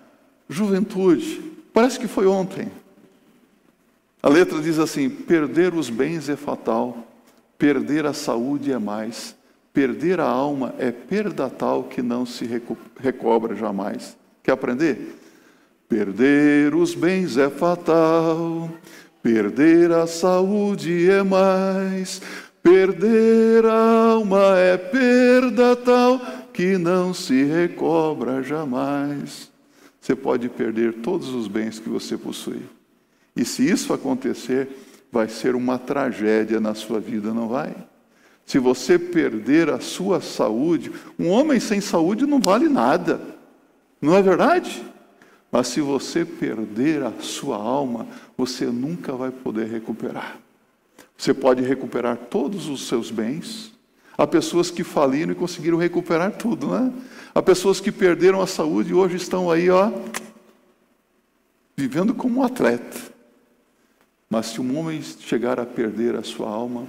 [0.49, 1.41] juventude.
[1.71, 2.71] Parece que foi ontem.
[4.21, 7.05] A letra diz assim: perder os bens é fatal,
[7.57, 9.35] perder a saúde é mais,
[9.71, 12.49] perder a alma é perda tal que não se
[12.99, 14.17] recobra jamais.
[14.41, 15.24] Quer aprender?
[15.87, 18.69] Perder os bens é fatal,
[19.21, 22.21] perder a saúde é mais,
[22.63, 26.19] perder a alma é perda tal
[26.51, 29.51] que não se recobra jamais.
[30.01, 32.61] Você pode perder todos os bens que você possui.
[33.35, 34.69] E se isso acontecer,
[35.11, 37.75] vai ser uma tragédia na sua vida, não vai?
[38.45, 43.19] Se você perder a sua saúde, um homem sem saúde não vale nada,
[44.01, 44.83] não é verdade?
[45.55, 48.05] Mas se você perder a sua alma,
[48.37, 50.37] você nunca vai poder recuperar.
[51.17, 53.71] Você pode recuperar todos os seus bens,
[54.17, 56.91] Há pessoas que faliram e conseguiram recuperar tudo, né?
[57.33, 59.93] Há pessoas que perderam a saúde e hoje estão aí, ó,
[61.75, 62.97] vivendo como um atleta.
[64.29, 66.85] Mas se um homem chegar a perder a sua alma,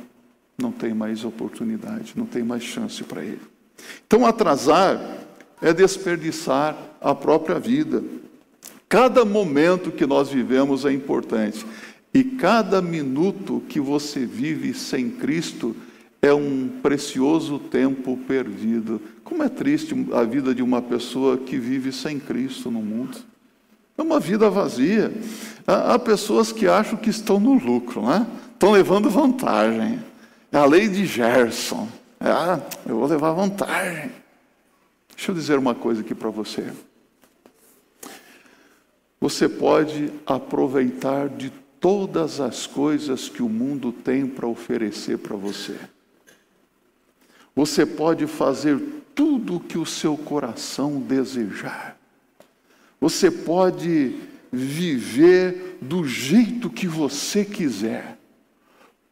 [0.58, 3.42] não tem mais oportunidade, não tem mais chance para ele.
[4.04, 5.00] Então, atrasar
[5.62, 8.02] é desperdiçar a própria vida.
[8.88, 11.66] Cada momento que nós vivemos é importante.
[12.14, 15.76] E cada minuto que você vive sem Cristo
[16.22, 19.00] é um precioso tempo perdido.
[19.22, 23.18] Como é triste a vida de uma pessoa que vive sem Cristo no mundo.
[23.98, 25.12] É uma vida vazia.
[25.66, 28.26] Há pessoas que acham que estão no lucro, né?
[28.52, 30.00] estão levando vantagem.
[30.52, 31.88] É a lei de Gerson.
[32.20, 34.10] Ah, eu vou levar vantagem.
[35.14, 36.72] Deixa eu dizer uma coisa aqui para você.
[39.20, 41.50] Você pode aproveitar de
[41.80, 45.76] todas as coisas que o mundo tem para oferecer para você.
[47.54, 48.78] Você pode fazer
[49.14, 51.98] tudo o que o seu coração desejar.
[53.00, 54.14] Você pode
[54.52, 58.18] viver do jeito que você quiser,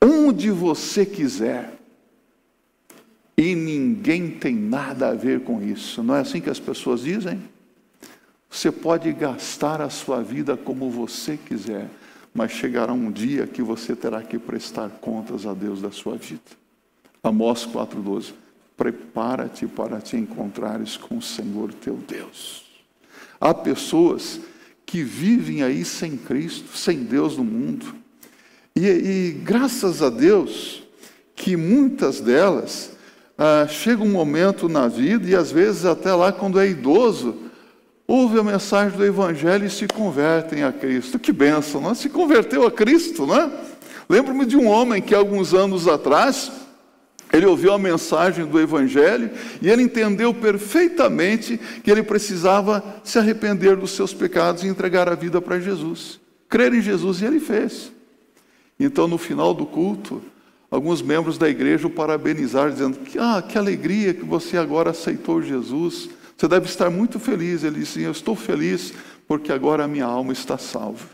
[0.02, 1.72] onde você quiser.
[3.36, 6.02] E ninguém tem nada a ver com isso.
[6.02, 7.42] Não é assim que as pessoas dizem?
[8.54, 11.90] Você pode gastar a sua vida como você quiser,
[12.32, 16.40] mas chegará um dia que você terá que prestar contas a Deus da sua vida.
[17.20, 18.32] Amós 4,12.
[18.76, 22.64] Prepara-te para te encontrares com o Senhor teu Deus.
[23.40, 24.40] Há pessoas
[24.86, 27.92] que vivem aí sem Cristo, sem Deus no mundo.
[28.76, 30.84] E, e graças a Deus
[31.34, 32.92] que muitas delas
[33.36, 37.43] ah, chega um momento na vida, e às vezes até lá quando é idoso,
[38.06, 41.18] ouve a mensagem do Evangelho e se convertem a Cristo.
[41.18, 41.90] Que bênção, não?
[41.90, 41.94] É?
[41.94, 43.50] Se converteu a Cristo, não é?
[44.08, 46.52] Lembro-me de um homem que alguns anos atrás
[47.32, 53.76] ele ouviu a mensagem do Evangelho e ele entendeu perfeitamente que ele precisava se arrepender
[53.76, 56.20] dos seus pecados e entregar a vida para Jesus.
[56.48, 57.90] Crer em Jesus e ele fez.
[58.78, 60.22] Então, no final do culto,
[60.70, 66.10] alguns membros da igreja o parabenizaram, dizendo ah, que alegria que você agora aceitou Jesus.
[66.37, 67.64] Você deve estar muito feliz.
[67.64, 68.92] Ele disse: Eu estou feliz
[69.27, 71.09] porque agora a minha alma está salva.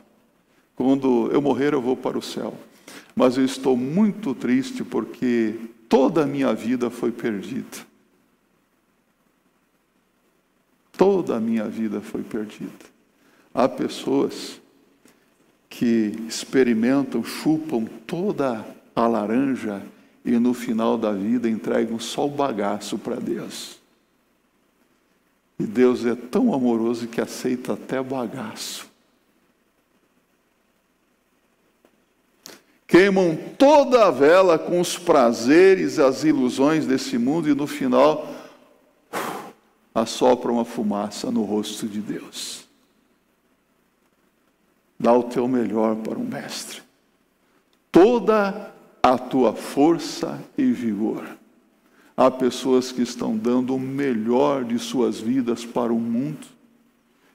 [0.75, 2.55] Quando eu morrer, eu vou para o céu.
[3.15, 5.55] Mas eu estou muito triste porque
[5.89, 7.91] toda a minha vida foi perdida.
[10.93, 12.71] Toda a minha vida foi perdida.
[13.55, 14.61] Há pessoas
[15.69, 19.83] que experimentam, chupam toda a laranja
[20.25, 23.80] e no final da vida entregam só o bagaço para Deus.
[25.61, 28.91] E Deus é tão amoroso que aceita até bagaço.
[32.91, 38.29] queimam toda a vela com os prazeres e as ilusões desse mundo e no final
[39.95, 42.65] assopram uma fumaça no rosto de Deus.
[44.99, 46.83] Dá o teu melhor para o Mestre.
[47.93, 51.40] Toda a tua força e vigor.
[52.21, 56.61] Há pessoas que estão dando o melhor de suas vidas para o mundo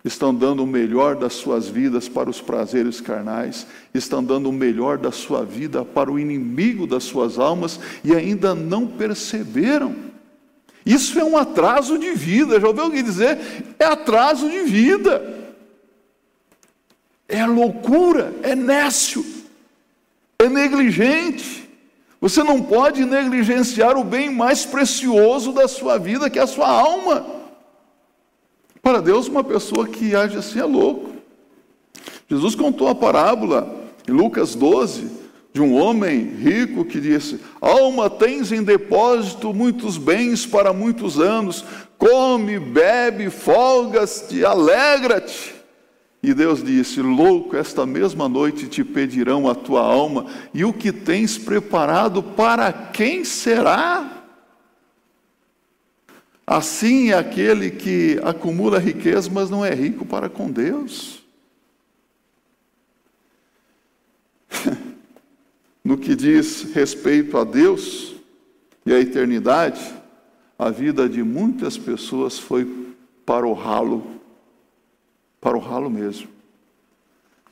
[0.05, 4.99] estão dando o melhor das suas vidas para os prazeres carnais, estão dando o melhor
[4.99, 9.95] da sua vida para o inimigo das suas almas e ainda não perceberam.
[10.85, 12.59] Isso é um atraso de vida.
[12.59, 13.39] Já ouviu alguém dizer?
[13.79, 15.55] É atraso de vida.
[17.27, 19.25] É loucura, é nécio,
[20.37, 21.64] é negligente.
[22.25, 26.67] Você não pode negligenciar o bem mais precioso da sua vida, que é a sua
[26.67, 27.23] alma.
[28.81, 31.11] Para Deus, uma pessoa que age assim é louco.
[32.27, 35.07] Jesus contou a parábola em Lucas 12
[35.53, 41.63] de um homem rico que disse: Alma, tens em depósito muitos bens para muitos anos,
[41.95, 45.54] come, bebe, folgas-te, alegra-te.
[46.25, 50.91] E Deus disse: Louco, esta mesma noite te pedirão a tua alma, e o que
[50.91, 54.23] tens preparado para quem será?
[56.47, 61.23] Assim é aquele que acumula riqueza, mas não é rico para com Deus.
[65.85, 68.15] no que diz respeito a Deus
[68.83, 69.93] e à eternidade,
[70.57, 74.14] a vida de muitas pessoas foi para o ralo,
[75.45, 76.27] para o ralo mesmo.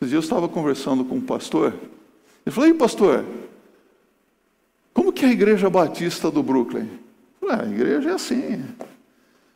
[0.01, 1.75] Eu estava conversando com um pastor,
[2.43, 3.23] ele falou, e pastor,
[4.91, 6.89] como que é a igreja batista do Brooklyn?
[7.39, 8.65] Eu falei, ah, a igreja é assim,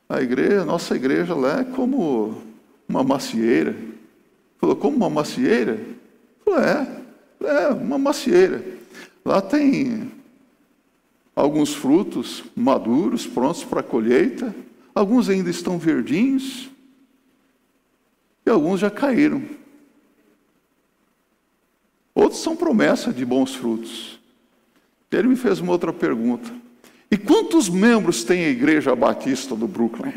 [0.07, 2.39] a igreja, nossa igreja lá é como
[2.87, 3.71] uma macieira.
[3.71, 3.97] Ele
[4.59, 5.81] falou, como uma macieira?
[6.45, 8.63] Eu falei, é, é uma macieira.
[9.25, 10.11] Lá tem
[11.35, 14.53] alguns frutos maduros, prontos para colheita.
[14.93, 16.69] Alguns ainda estão verdinhos.
[18.47, 19.43] E alguns já caíram.
[22.15, 24.17] Outros são promessa de bons frutos.
[25.11, 26.49] Ele me fez uma outra pergunta.
[27.11, 30.13] E quantos membros tem a Igreja Batista do Brooklyn?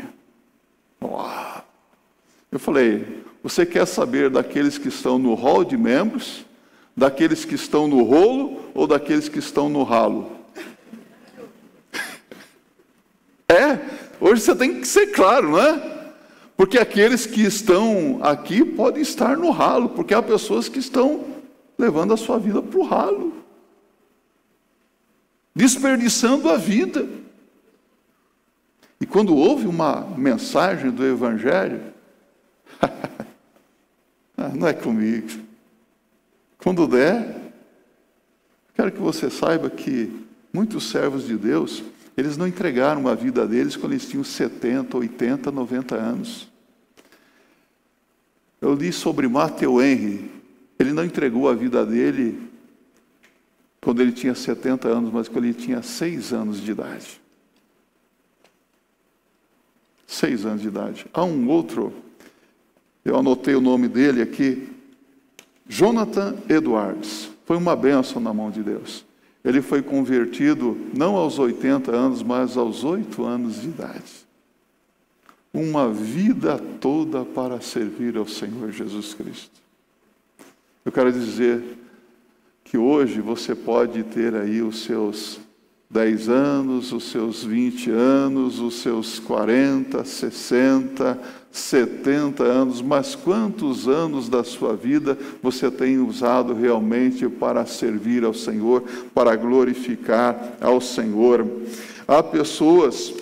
[2.49, 6.45] Eu falei, você quer saber daqueles que estão no hall de membros
[6.95, 10.31] Daqueles que estão no rolo ou daqueles que estão no ralo?
[13.49, 13.77] É,
[14.21, 16.00] hoje você tem que ser claro, não é?
[16.61, 21.25] Porque aqueles que estão aqui podem estar no ralo, porque há pessoas que estão
[21.75, 23.33] levando a sua vida para o ralo,
[25.55, 27.09] desperdiçando a vida.
[28.99, 31.81] E quando houve uma mensagem do Evangelho,
[34.37, 35.29] ah, não é comigo.
[36.59, 37.53] Quando der,
[38.75, 41.83] quero que você saiba que muitos servos de Deus,
[42.15, 46.50] eles não entregaram a vida deles quando eles tinham 70, 80, 90 anos.
[48.61, 50.31] Eu li sobre Matthew Henry,
[50.77, 52.39] ele não entregou a vida dele
[53.81, 57.19] quando ele tinha 70 anos, mas quando ele tinha 6 anos de idade.
[60.05, 61.07] Seis anos de idade.
[61.13, 61.93] Há um outro,
[63.03, 64.69] eu anotei o nome dele aqui,
[65.65, 69.05] Jonathan Edwards foi uma benção na mão de Deus.
[69.43, 74.27] Ele foi convertido não aos 80 anos, mas aos 8 anos de idade.
[75.53, 79.61] Uma vida toda para servir ao Senhor Jesus Cristo.
[80.85, 81.61] Eu quero dizer
[82.63, 85.39] que hoje você pode ter aí os seus
[85.91, 91.19] 10 anos, os seus 20 anos, os seus 40, 60,
[91.51, 98.33] 70 anos, mas quantos anos da sua vida você tem usado realmente para servir ao
[98.33, 98.83] Senhor,
[99.13, 101.45] para glorificar ao Senhor?
[102.07, 103.13] Há pessoas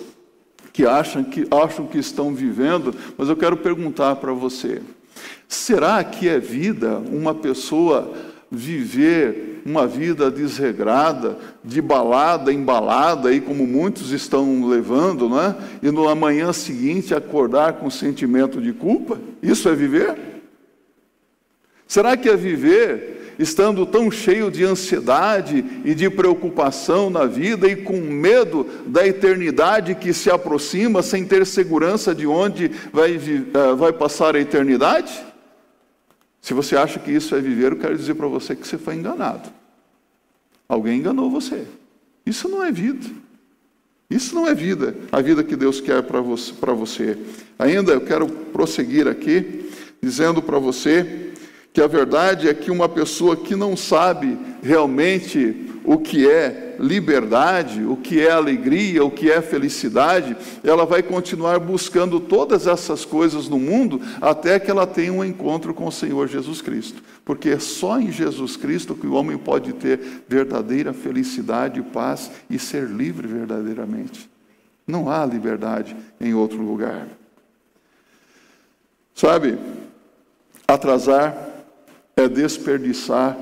[0.80, 4.80] que acham que acham que estão vivendo, mas eu quero perguntar para você:
[5.46, 8.10] será que é vida uma pessoa
[8.50, 15.54] viver uma vida desregrada, de balada em balada, aí como muitos estão levando, né?
[15.82, 19.18] e no amanhã seguinte acordar com sentimento de culpa?
[19.42, 20.16] Isso é viver?
[21.86, 27.74] Será que é viver estando tão cheio de ansiedade e de preocupação na vida e
[27.74, 33.92] com medo da eternidade que se aproxima, sem ter segurança de onde vai, eh, vai
[33.94, 35.24] passar a eternidade?
[36.42, 38.94] Se você acha que isso é viver, eu quero dizer para você que você foi
[38.94, 39.48] enganado.
[40.68, 41.64] Alguém enganou você.
[42.26, 43.06] Isso não é vida.
[44.10, 47.16] Isso não é vida, a vida que Deus quer para você, você.
[47.56, 49.70] Ainda eu quero prosseguir aqui,
[50.02, 51.29] dizendo para você
[51.72, 57.84] que a verdade é que uma pessoa que não sabe realmente o que é liberdade,
[57.84, 63.48] o que é alegria, o que é felicidade, ela vai continuar buscando todas essas coisas
[63.48, 67.02] no mundo até que ela tenha um encontro com o Senhor Jesus Cristo.
[67.24, 72.58] Porque é só em Jesus Cristo que o homem pode ter verdadeira felicidade, paz e
[72.58, 74.28] ser livre verdadeiramente.
[74.86, 77.06] Não há liberdade em outro lugar.
[79.14, 79.58] Sabe,
[80.66, 81.49] atrasar
[82.16, 83.36] é desperdiçar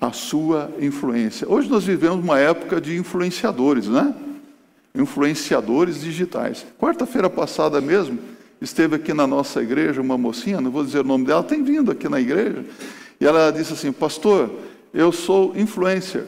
[0.00, 1.48] a sua influência.
[1.48, 4.14] Hoje nós vivemos uma época de influenciadores, né?
[4.94, 6.66] influenciadores digitais.
[6.78, 8.18] Quarta-feira passada mesmo,
[8.60, 11.90] esteve aqui na nossa igreja uma mocinha, não vou dizer o nome dela, tem vindo
[11.90, 12.64] aqui na igreja,
[13.20, 14.50] e ela disse assim: Pastor,
[14.92, 16.24] eu sou influencer,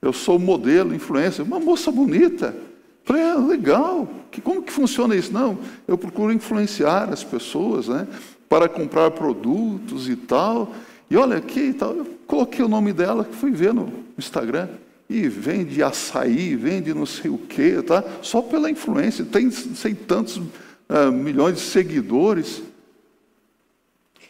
[0.00, 2.54] eu sou modelo, influencer, uma moça bonita.
[3.02, 4.08] Falei, ah, legal,
[4.44, 5.32] como que funciona isso?
[5.32, 5.58] Não,
[5.88, 8.06] eu procuro influenciar as pessoas, né,
[8.50, 10.74] para comprar produtos e tal.
[11.08, 14.68] E olha aqui e tal, eu coloquei o nome dela, fui ver no Instagram,
[15.08, 18.04] e vende açaí, vende não sei o quê, tá?
[18.22, 22.62] só pela influência, tem sei tantos uh, milhões de seguidores.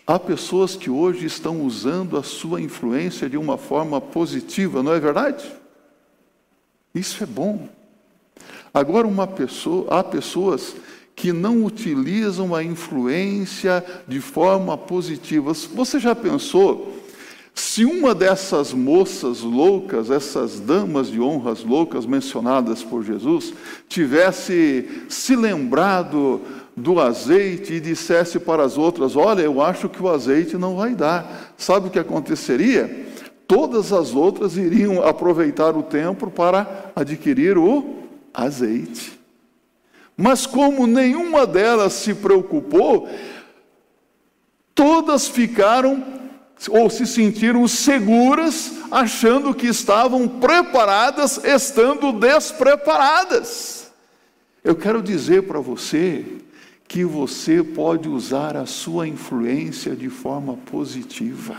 [0.06, 5.00] Há pessoas que hoje estão usando a sua influência de uma forma positiva, não é
[5.00, 5.50] verdade?
[6.94, 7.68] Isso é bom.
[8.72, 10.74] Agora, uma pessoa, há pessoas
[11.20, 15.52] que não utilizam a influência de forma positiva.
[15.52, 16.96] Você já pensou
[17.54, 23.52] se uma dessas moças loucas, essas damas de honras loucas mencionadas por Jesus,
[23.86, 26.40] tivesse se lembrado
[26.74, 30.94] do azeite e dissesse para as outras: Olha, eu acho que o azeite não vai
[30.94, 31.52] dar.
[31.58, 33.08] Sabe o que aconteceria?
[33.46, 37.96] Todas as outras iriam aproveitar o tempo para adquirir o
[38.32, 39.19] azeite.
[40.20, 43.08] Mas como nenhuma delas se preocupou,
[44.74, 46.04] todas ficaram
[46.68, 53.90] ou se sentiram seguras, achando que estavam preparadas, estando despreparadas.
[54.62, 56.26] Eu quero dizer para você
[56.86, 61.56] que você pode usar a sua influência de forma positiva.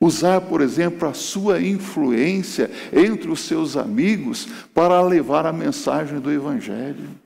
[0.00, 6.32] Usar, por exemplo, a sua influência entre os seus amigos para levar a mensagem do
[6.32, 7.22] Evangelho.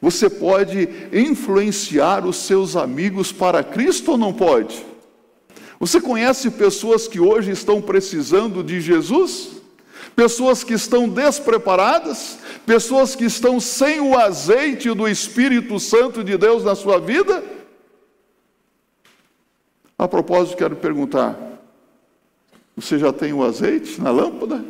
[0.00, 4.84] Você pode influenciar os seus amigos para Cristo ou não pode?
[5.80, 9.50] Você conhece pessoas que hoje estão precisando de Jesus?
[10.14, 12.38] Pessoas que estão despreparadas?
[12.66, 17.42] Pessoas que estão sem o azeite do Espírito Santo de Deus na sua vida?
[19.96, 21.36] A propósito, quero perguntar:
[22.76, 24.64] você já tem o azeite na lâmpada?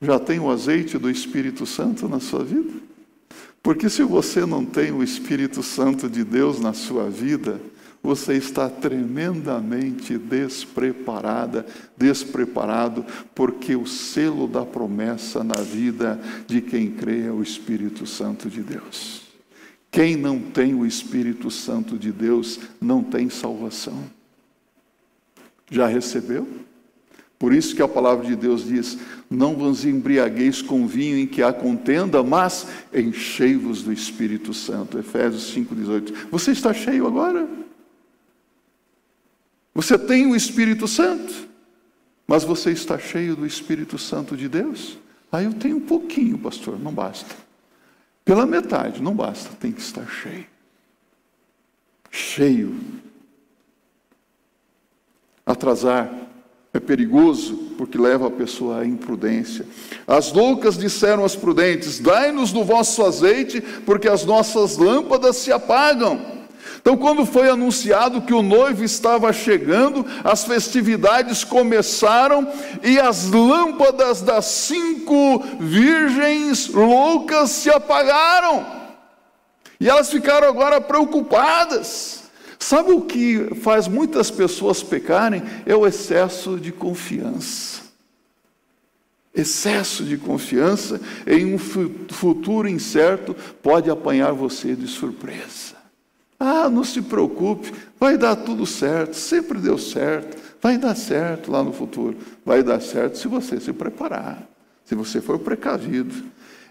[0.00, 2.72] Já tem o azeite do Espírito Santo na sua vida?
[3.62, 7.60] Porque se você não tem o Espírito Santo de Deus na sua vida,
[8.02, 13.04] você está tremendamente despreparada, despreparado,
[13.34, 18.62] porque o selo da promessa na vida de quem crê é o Espírito Santo de
[18.62, 19.22] Deus.
[19.90, 24.04] Quem não tem o Espírito Santo de Deus não tem salvação.
[25.68, 26.46] Já recebeu?
[27.38, 28.98] Por isso que a palavra de Deus diz:
[29.30, 34.98] Não vos embriagueis com vinho em que há contenda, mas enchei-vos do Espírito Santo.
[34.98, 36.28] Efésios 5,18.
[36.30, 37.46] Você está cheio agora?
[39.74, 41.46] Você tem o Espírito Santo,
[42.26, 44.96] mas você está cheio do Espírito Santo de Deus?
[45.30, 47.34] Aí eu tenho um pouquinho, pastor, não basta.
[48.24, 50.46] Pela metade, não basta, tem que estar cheio.
[52.10, 52.74] Cheio.
[55.44, 56.10] Atrasar
[56.76, 59.66] é perigoso porque leva a pessoa à imprudência.
[60.06, 66.36] As loucas disseram às prudentes: Dai-nos do vosso azeite, porque as nossas lâmpadas se apagam.
[66.80, 72.48] Então, quando foi anunciado que o noivo estava chegando, as festividades começaram
[72.82, 78.64] e as lâmpadas das cinco virgens loucas se apagaram.
[79.80, 82.25] E elas ficaram agora preocupadas.
[82.66, 85.40] Sabe o que faz muitas pessoas pecarem?
[85.64, 87.80] É o excesso de confiança.
[89.32, 95.76] Excesso de confiança em um futuro incerto pode apanhar você de surpresa.
[96.40, 101.62] Ah, não se preocupe, vai dar tudo certo, sempre deu certo, vai dar certo lá
[101.62, 102.16] no futuro.
[102.44, 104.42] Vai dar certo se você se preparar,
[104.84, 106.12] se você for precavido.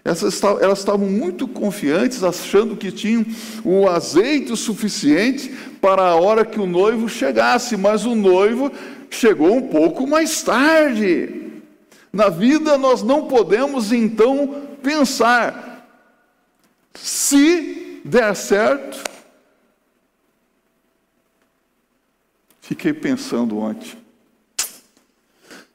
[0.06, 3.26] Elas estavam muito confiantes, achando que tinham
[3.64, 5.48] o azeite suficiente
[5.80, 8.70] para a hora que o noivo chegasse, mas o noivo
[9.10, 11.50] chegou um pouco mais tarde.
[12.12, 15.86] Na vida nós não podemos então pensar,
[16.94, 19.16] se der certo,
[22.66, 23.96] Fiquei pensando ontem.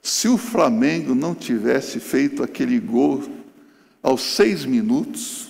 [0.01, 3.23] Se o Flamengo não tivesse feito aquele gol
[4.01, 5.49] aos seis minutos,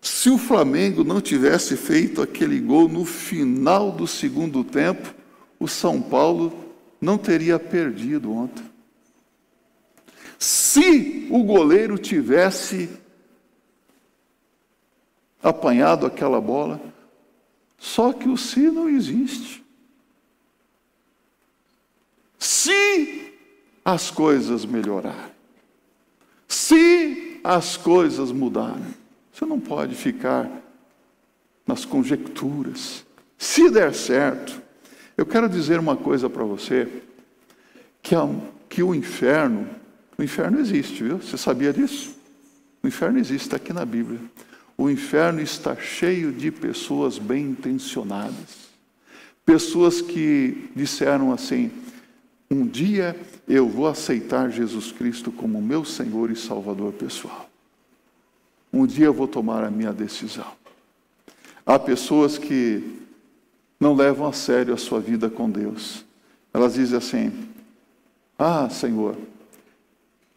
[0.00, 5.14] se o Flamengo não tivesse feito aquele gol no final do segundo tempo,
[5.58, 8.64] o São Paulo não teria perdido ontem.
[10.38, 12.90] Se o goleiro tivesse
[15.42, 16.80] apanhado aquela bola,
[17.78, 19.64] só que o se não existe.
[22.38, 23.32] Se
[23.82, 25.32] as coisas melhorarem,
[26.46, 28.86] se as coisas mudaram.
[29.30, 30.50] Você não pode ficar
[31.66, 33.04] nas conjecturas.
[33.36, 34.62] Se der certo,
[35.14, 36.88] eu quero dizer uma coisa para você,
[38.02, 38.26] que, a,
[38.68, 39.68] que o inferno,
[40.16, 41.18] o inferno existe, viu?
[41.18, 42.16] Você sabia disso?
[42.82, 44.20] O inferno existe, está aqui na Bíblia.
[44.76, 48.64] O inferno está cheio de pessoas bem intencionadas.
[49.44, 51.70] Pessoas que disseram assim:
[52.50, 53.14] um dia
[53.46, 57.48] eu vou aceitar Jesus Cristo como meu Senhor e Salvador pessoal.
[58.72, 60.46] Um dia eu vou tomar a minha decisão.
[61.64, 63.00] Há pessoas que
[63.78, 66.04] não levam a sério a sua vida com Deus.
[66.52, 67.48] Elas dizem assim:
[68.38, 69.16] Ah, Senhor,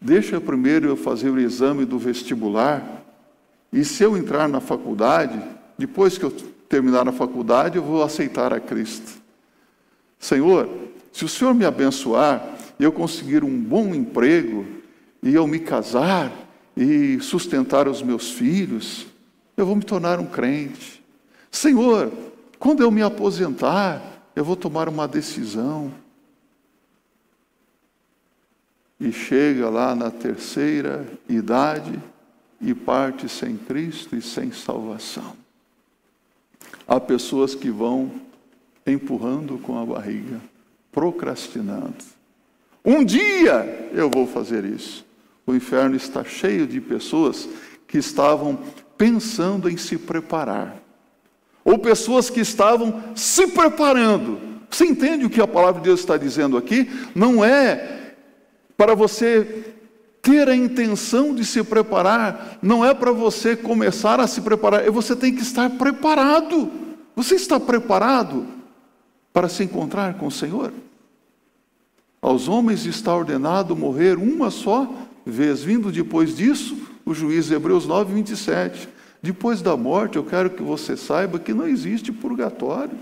[0.00, 3.04] deixa primeiro eu fazer o exame do vestibular,
[3.72, 5.40] e se eu entrar na faculdade,
[5.76, 6.30] depois que eu
[6.68, 9.20] terminar a faculdade, eu vou aceitar a Cristo.
[10.18, 10.68] Senhor,
[11.12, 14.66] se o Senhor me abençoar e eu conseguir um bom emprego,
[15.22, 16.32] e eu me casar
[16.76, 19.06] e sustentar os meus filhos,
[19.56, 21.04] eu vou me tornar um crente.
[21.50, 22.12] Senhor,
[22.58, 25.92] quando eu me aposentar, eu vou tomar uma decisão.
[29.00, 32.00] E chega lá na terceira idade
[32.60, 35.36] e parte sem Cristo e sem salvação.
[36.86, 38.12] Há pessoas que vão
[38.86, 40.40] empurrando com a barriga,
[40.90, 42.17] procrastinando.
[42.84, 45.04] Um dia eu vou fazer isso.
[45.46, 47.48] O inferno está cheio de pessoas
[47.86, 48.58] que estavam
[48.98, 50.76] pensando em se preparar,
[51.64, 54.38] ou pessoas que estavam se preparando.
[54.68, 56.90] Você entende o que a palavra de Deus está dizendo aqui?
[57.14, 58.14] Não é
[58.76, 59.74] para você
[60.20, 64.90] ter a intenção de se preparar, não é para você começar a se preparar, é
[64.90, 66.70] você tem que estar preparado.
[67.16, 68.46] Você está preparado
[69.32, 70.72] para se encontrar com o Senhor?
[72.20, 74.92] Aos homens está ordenado morrer uma só
[75.24, 78.88] vez, vindo depois disso o juiz Hebreus 9, 27.
[79.22, 82.98] Depois da morte, eu quero que você saiba que não existe purgatório,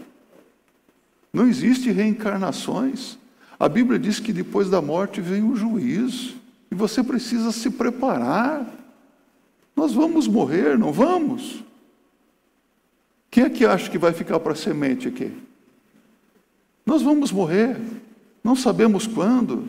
[1.32, 3.18] não existe reencarnações.
[3.58, 6.36] A Bíblia diz que depois da morte vem o juízo,
[6.70, 8.66] e você precisa se preparar.
[9.74, 11.62] Nós vamos morrer, não vamos?
[13.30, 15.30] Quem é que acha que vai ficar para a semente aqui?
[16.84, 17.76] Nós vamos morrer.
[18.46, 19.64] Não sabemos quando,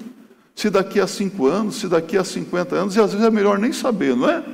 [0.54, 3.58] se daqui a cinco anos, se daqui a 50 anos, e às vezes é melhor
[3.58, 4.46] nem saber, não é?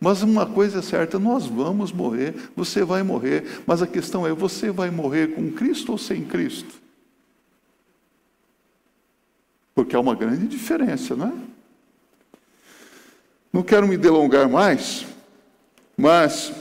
[0.00, 4.32] Mas uma coisa é certa, nós vamos morrer, você vai morrer, mas a questão é:
[4.32, 6.74] você vai morrer com Cristo ou sem Cristo?
[9.76, 11.32] Porque há uma grande diferença, não é?
[13.52, 15.06] Não quero me delongar mais,
[15.96, 16.52] mas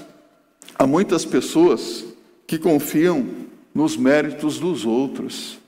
[0.78, 2.06] há muitas pessoas
[2.46, 3.28] que confiam
[3.74, 5.61] nos méritos dos outros.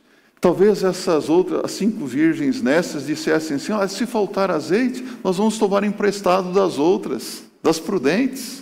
[0.44, 5.58] Talvez essas outras, as cinco virgens nessas, dissessem assim: ah, se faltar azeite, nós vamos
[5.58, 8.62] tomar emprestado das outras, das prudentes.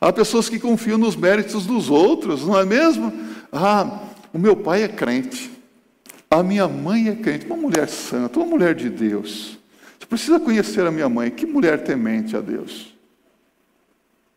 [0.00, 3.12] Há pessoas que confiam nos méritos dos outros, não é mesmo?
[3.50, 5.50] Ah, o meu pai é crente,
[6.30, 9.58] a minha mãe é crente, uma mulher santa, uma mulher de Deus.
[9.98, 12.94] Você precisa conhecer a minha mãe, que mulher temente a Deus.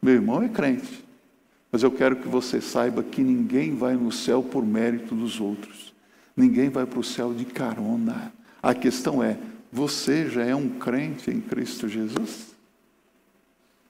[0.01, 1.05] Meu irmão é crente,
[1.71, 5.90] mas eu quero que você saiba que ninguém vai no céu por mérito dos outros.
[6.35, 8.33] Ninguém vai para o céu de carona.
[8.61, 9.37] A questão é:
[9.71, 12.55] você já é um crente em Cristo Jesus?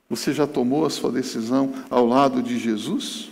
[0.09, 3.31] Você já tomou a sua decisão ao lado de Jesus?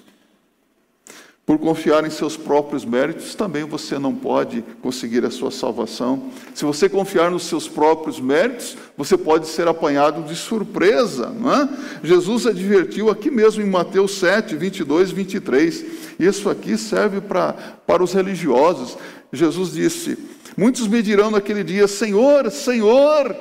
[1.50, 6.30] Por confiar em seus próprios méritos, também você não pode conseguir a sua salvação.
[6.54, 11.34] Se você confiar nos seus próprios méritos, você pode ser apanhado de surpresa.
[11.34, 12.06] É?
[12.06, 15.86] Jesus advertiu aqui mesmo em Mateus 7, 22 e 23.
[16.20, 18.96] Isso aqui serve para, para os religiosos.
[19.34, 20.20] Jesus disse:
[20.56, 23.36] Muitos me dirão naquele dia: Senhor, Senhor,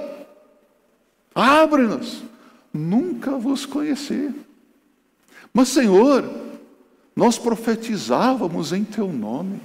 [1.34, 2.22] abre-nos.
[2.72, 4.30] Nunca vos conheci.
[5.52, 6.47] Mas, Senhor,
[7.18, 9.60] nós profetizávamos em teu nome.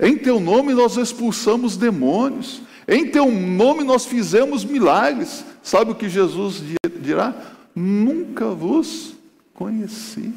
[0.00, 2.62] Em teu nome nós expulsamos demônios.
[2.88, 5.44] Em teu nome nós fizemos milagres.
[5.62, 6.62] Sabe o que Jesus
[6.98, 7.34] dirá?
[7.74, 9.12] Nunca vos
[9.52, 10.32] conheci.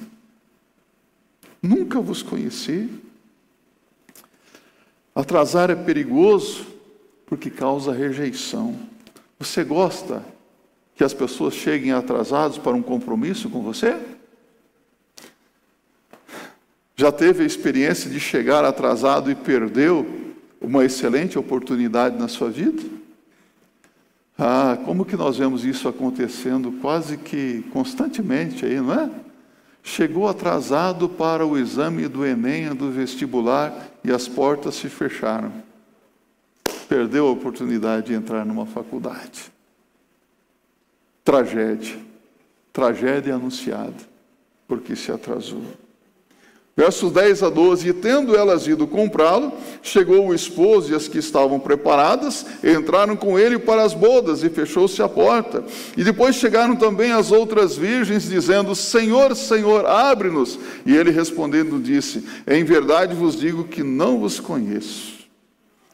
[1.63, 2.89] Nunca vos conheci.
[5.15, 6.67] Atrasar é perigoso
[7.25, 8.77] porque causa rejeição.
[9.39, 10.21] Você gosta
[10.97, 13.97] que as pessoas cheguem atrasados para um compromisso com você?
[16.95, 22.81] Já teve a experiência de chegar atrasado e perdeu uma excelente oportunidade na sua vida?
[24.37, 29.09] Ah, como que nós vemos isso acontecendo quase que constantemente aí, não é?
[29.83, 35.51] Chegou atrasado para o exame do Enem, do vestibular, e as portas se fecharam.
[36.89, 39.51] Perdeu a oportunidade de entrar numa faculdade.
[41.23, 41.97] Tragédia.
[42.73, 43.93] Tragédia anunciada,
[44.67, 45.63] porque se atrasou.
[46.77, 51.17] Versos 10 a 12: E tendo elas ido comprá-lo, chegou o esposo e as que
[51.19, 55.63] estavam preparadas entraram com ele para as bodas e fechou-se a porta.
[55.95, 60.59] E depois chegaram também as outras virgens, dizendo: Senhor, Senhor, abre-nos.
[60.85, 65.13] E ele respondendo disse: Em verdade vos digo que não vos conheço.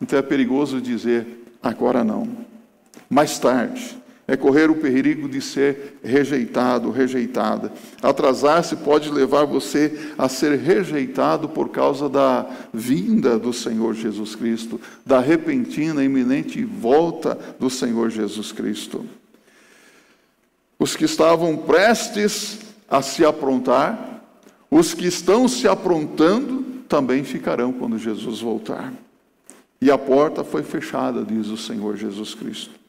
[0.01, 2.27] Então é perigoso dizer: agora não.
[3.07, 4.00] Mais tarde
[4.31, 7.69] é correr o perigo de ser rejeitado, rejeitada.
[8.01, 14.79] Atrasar-se pode levar você a ser rejeitado por causa da vinda do Senhor Jesus Cristo,
[15.05, 19.05] da repentina, iminente volta do Senhor Jesus Cristo.
[20.79, 22.59] Os que estavam prestes
[22.89, 24.23] a se aprontar,
[24.71, 28.93] os que estão se aprontando, também ficarão quando Jesus voltar.
[29.81, 32.80] E a porta foi fechada, diz o Senhor Jesus Cristo.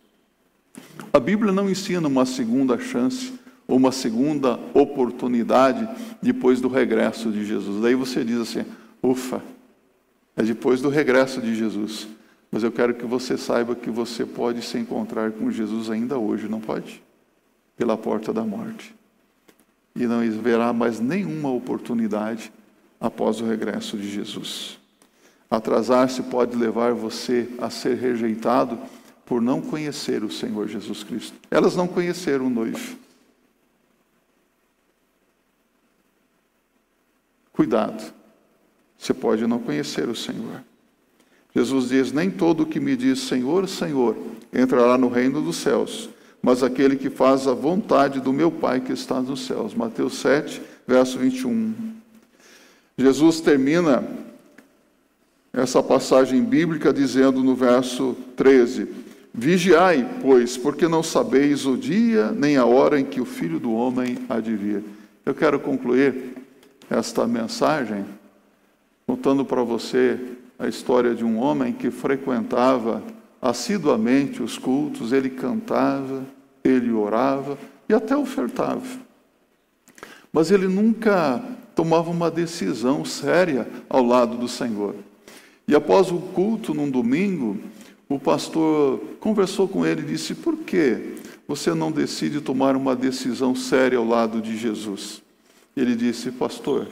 [1.12, 3.32] A Bíblia não ensina uma segunda chance
[3.68, 5.88] ou uma segunda oportunidade
[6.20, 7.82] depois do regresso de Jesus.
[7.82, 8.64] Daí você diz assim:
[9.02, 9.42] ufa,
[10.36, 12.08] é depois do regresso de Jesus.
[12.50, 16.48] Mas eu quero que você saiba que você pode se encontrar com Jesus ainda hoje,
[16.48, 17.02] não pode?
[17.76, 18.94] Pela porta da morte.
[19.96, 22.52] E não haverá mais nenhuma oportunidade
[23.00, 24.78] após o regresso de Jesus.
[25.50, 28.78] Atrasar-se pode levar você a ser rejeitado
[29.32, 31.32] por não conhecer o Senhor Jesus Cristo.
[31.50, 32.98] Elas não conheceram o noivo.
[37.50, 38.12] Cuidado,
[38.98, 40.62] você pode não conhecer o Senhor.
[41.56, 44.18] Jesus diz: Nem todo o que me diz Senhor, Senhor
[44.52, 46.10] entrará no reino dos céus,
[46.42, 49.72] mas aquele que faz a vontade do meu Pai que está nos céus.
[49.72, 51.72] Mateus 7, verso 21.
[52.98, 54.06] Jesus termina
[55.54, 59.01] essa passagem bíblica dizendo no verso 13:
[59.34, 63.72] Vigiai, pois, porque não sabeis o dia nem a hora em que o Filho do
[63.72, 64.84] Homem há de vir.
[65.24, 66.36] Eu quero concluir
[66.90, 68.04] esta mensagem
[69.06, 70.18] contando para você
[70.58, 73.02] a história de um homem que frequentava
[73.40, 76.24] assiduamente os cultos, ele cantava,
[76.62, 77.58] ele orava
[77.88, 78.86] e até ofertava.
[80.32, 81.42] Mas ele nunca
[81.74, 84.94] tomava uma decisão séria ao lado do Senhor.
[85.66, 87.58] E após o culto, num domingo,
[88.14, 93.54] o pastor conversou com ele e disse: Por que você não decide tomar uma decisão
[93.54, 95.22] séria ao lado de Jesus?
[95.76, 96.88] Ele disse: Pastor,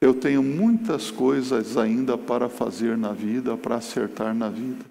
[0.00, 4.84] eu tenho muitas coisas ainda para fazer na vida, para acertar na vida.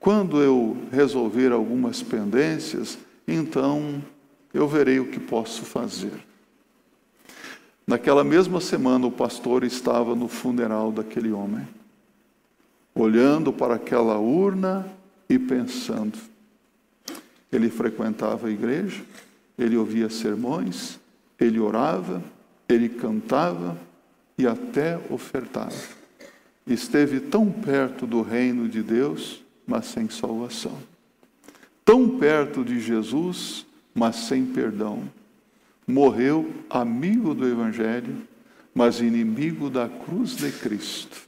[0.00, 4.02] Quando eu resolver algumas pendências, então
[4.52, 6.12] eu verei o que posso fazer.
[7.86, 11.66] Naquela mesma semana, o pastor estava no funeral daquele homem,
[12.94, 14.97] olhando para aquela urna
[15.28, 16.18] e pensando.
[17.50, 19.02] Ele frequentava a igreja,
[19.58, 20.98] ele ouvia sermões,
[21.38, 22.22] ele orava,
[22.68, 23.78] ele cantava
[24.36, 25.74] e até ofertava.
[26.66, 30.78] Esteve tão perto do reino de Deus, mas sem salvação.
[31.84, 35.10] Tão perto de Jesus, mas sem perdão.
[35.86, 38.16] Morreu amigo do Evangelho,
[38.74, 41.27] mas inimigo da cruz de Cristo.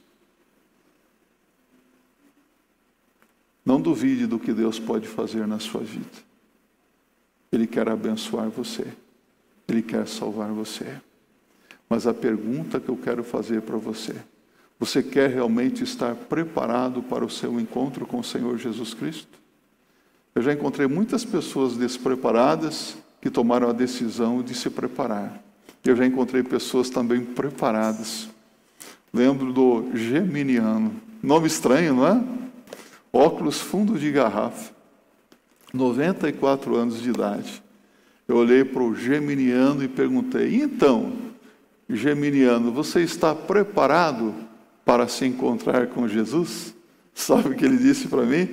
[3.65, 6.09] Não duvide do que Deus pode fazer na sua vida.
[7.51, 8.87] Ele quer abençoar você.
[9.67, 10.85] Ele quer salvar você.
[11.89, 14.15] Mas a pergunta que eu quero fazer para você:
[14.79, 19.39] você quer realmente estar preparado para o seu encontro com o Senhor Jesus Cristo?
[20.33, 25.43] Eu já encontrei muitas pessoas despreparadas que tomaram a decisão de se preparar.
[25.83, 28.29] Eu já encontrei pessoas também preparadas.
[29.13, 30.93] Lembro do Geminiano.
[31.21, 32.23] Nome estranho, não é?
[33.11, 34.73] Óculos fundo de garrafa,
[35.73, 37.63] 94 anos de idade.
[38.27, 41.13] Eu olhei para o Geminiano e perguntei: então,
[41.89, 44.33] Geminiano, você está preparado
[44.85, 46.73] para se encontrar com Jesus?
[47.13, 48.49] Sabe o que ele disse para mim?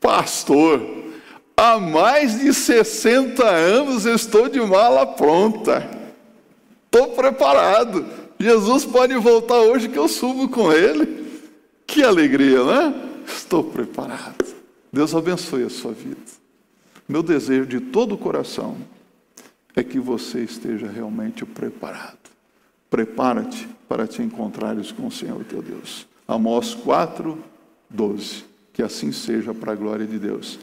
[0.00, 0.80] Pastor,
[1.56, 5.88] há mais de 60 anos estou de mala pronta.
[6.86, 8.04] Estou preparado.
[8.38, 11.26] Jesus pode voltar hoje que eu subo com ele.
[11.86, 13.09] Que alegria, não é?
[13.36, 14.44] Estou preparado.
[14.92, 16.20] Deus abençoe a sua vida.
[17.08, 18.76] Meu desejo de todo o coração
[19.74, 22.18] é que você esteja realmente preparado.
[22.88, 26.06] Prepara-te para te encontrares com o Senhor teu Deus.
[26.26, 27.38] Amós 4,
[27.88, 28.44] 12.
[28.72, 30.58] Que assim seja para a glória de Deus.